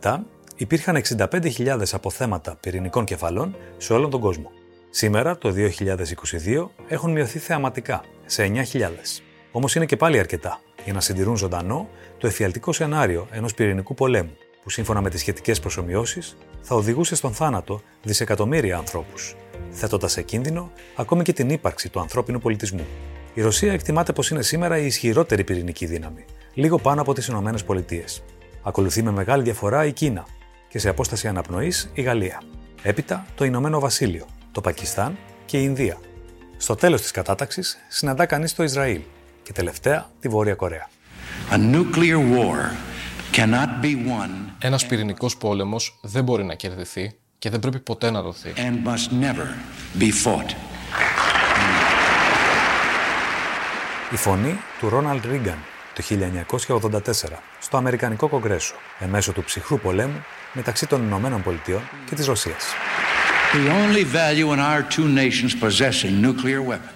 1987 0.00 0.18
υπήρχαν 0.56 1.02
65.000 1.16 1.82
αποθέματα 1.92 2.56
πυρηνικών 2.60 3.04
κεφαλών 3.04 3.56
σε 3.76 3.92
όλον 3.92 4.10
τον 4.10 4.20
κόσμο. 4.20 4.50
Σήμερα, 4.90 5.38
το 5.38 5.50
2022, 5.50 6.70
έχουν 6.88 7.12
μειωθεί 7.12 7.38
θεαματικά 7.38 8.02
σε 8.26 8.50
9.000. 8.72 9.22
Όμως 9.52 9.74
είναι 9.74 9.86
και 9.86 9.96
πάλι 9.96 10.18
αρκετά 10.18 10.60
για 10.84 10.92
να 10.92 11.00
συντηρούν 11.00 11.36
ζωντανό 11.36 11.88
το 12.18 12.26
εφιαλτικό 12.26 12.72
σενάριο 12.72 13.26
ενός 13.30 13.54
πυρηνικού 13.54 13.94
πολέμου, 13.94 14.36
που 14.62 14.70
σύμφωνα 14.70 15.00
με 15.00 15.10
τις 15.10 15.20
σχετικές 15.20 15.60
προσωμιώσεις 15.60 16.36
θα 16.60 16.74
οδηγούσε 16.74 17.14
στον 17.14 17.32
θάνατο 17.32 17.80
δισεκατομμύρια 18.02 18.76
ανθρώπους, 18.76 19.36
θέτοντας 19.70 20.12
σε 20.12 20.22
κίνδυνο 20.22 20.70
ακόμη 20.96 21.22
και 21.22 21.32
την 21.32 21.50
ύπαρξη 21.50 21.88
του 21.88 22.00
ανθρώπινου 22.00 22.38
πολιτισμού. 22.38 22.86
Η 23.34 23.42
Ρωσία 23.42 23.72
εκτιμάται 23.72 24.12
πως 24.12 24.30
είναι 24.30 24.42
σήμερα 24.42 24.78
η 24.78 24.86
ισχυρότερη 24.86 25.44
πυρηνική 25.44 25.86
δύναμη, 25.86 26.24
λίγο 26.54 26.78
πάνω 26.78 27.00
από 27.00 27.12
τις 27.12 27.26
ΗΠΑ. 27.28 28.04
Ακολουθεί 28.62 29.02
με 29.02 29.10
μεγάλη 29.10 29.42
διαφορά 29.42 29.84
η 29.84 29.92
Κίνα 29.92 30.26
και 30.68 30.78
σε 30.78 30.88
απόσταση 30.88 31.28
αναπνοής 31.28 31.90
η 31.94 32.02
Γαλλία. 32.02 32.42
Έπειτα 32.82 33.26
το 33.34 33.44
Ηνωμένο 33.44 33.80
Βασίλειο, 33.80 34.26
το 34.52 34.60
Πακιστάν 34.60 35.16
και 35.44 35.58
η 35.58 35.62
Ινδία. 35.64 35.98
Στο 36.56 36.74
τέλος 36.74 37.00
της 37.00 37.10
κατάταξης 37.10 37.78
συναντά 37.88 38.26
κανείς 38.26 38.54
το 38.54 38.62
Ισραήλ 38.62 39.00
και 39.44 39.52
τελευταία 39.52 40.10
τη 40.20 40.28
Βόρεια 40.28 40.54
Κορέα. 40.54 40.88
Ένας 44.58 44.86
πυρηνικός 44.86 45.36
πόλεμος 45.36 45.98
δεν 46.02 46.24
μπορεί 46.24 46.44
να 46.44 46.54
κερδιθεί 46.54 47.14
και 47.38 47.50
δεν 47.50 47.60
πρέπει 47.60 47.80
ποτέ 47.80 48.10
να 48.10 48.22
δοθεί. 48.22 48.52
Η 54.12 54.16
φωνή 54.16 54.58
του 54.78 54.88
Ρόναλντ 54.88 55.24
Ρίγκαν 55.24 55.58
το 55.94 56.02
1984 56.80 57.12
στο 57.60 57.76
Αμερικανικό 57.76 58.28
Κογκρέσο 58.28 58.74
εμέσω 58.98 59.32
του 59.32 59.44
ψυχρού 59.44 59.78
πολέμου 59.78 60.24
μεταξύ 60.52 60.86
των 60.86 61.02
Ηνωμένων 61.02 61.42
Πολιτειών 61.42 61.82
και 62.08 62.14
της 62.14 62.26
Ρωσίας. 62.26 62.64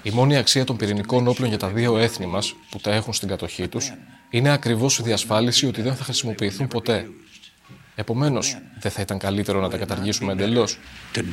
Η 0.02 0.10
μόνη 0.10 0.36
αξία 0.36 0.64
των 0.64 0.76
πυρηνικών 0.76 1.28
όπλων 1.28 1.48
για 1.48 1.58
τα 1.58 1.68
δύο 1.68 1.98
έθνη 1.98 2.26
μας 2.26 2.54
που 2.70 2.78
τα 2.78 2.94
έχουν 2.94 3.12
στην 3.12 3.28
κατοχή 3.28 3.68
τους 3.68 3.92
είναι 4.30 4.50
ακριβώς 4.50 4.98
η 4.98 5.02
διασφάλιση 5.02 5.66
ότι 5.66 5.82
δεν 5.82 5.94
θα 5.94 6.04
χρησιμοποιηθούν 6.04 6.68
ποτέ. 6.68 7.06
Επομένως, 7.94 8.56
δεν 8.80 8.90
θα 8.90 9.00
ήταν 9.00 9.18
καλύτερο 9.18 9.60
να 9.60 9.68
τα 9.68 9.76
καταργήσουμε 9.76 10.32
εντελώς. 10.32 10.78
Ήταν 11.10 11.32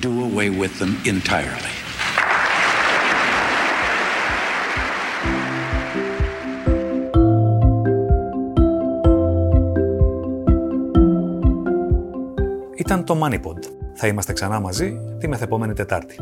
Ήταν 12.75 13.05
το 13.05 13.21
MoneyPod. 13.23 13.84
Θα 13.95 14.07
είμαστε 14.07 14.33
ξανά 14.33 14.59
μαζί 14.59 14.99
τη 15.19 15.27
μεθεπόμενη 15.27 15.73
Τετάρτη. 15.73 16.15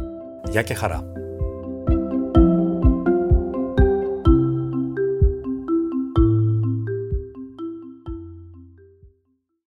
Γεια 0.50 0.62
και 0.62 0.74
χαρά. 0.74 1.23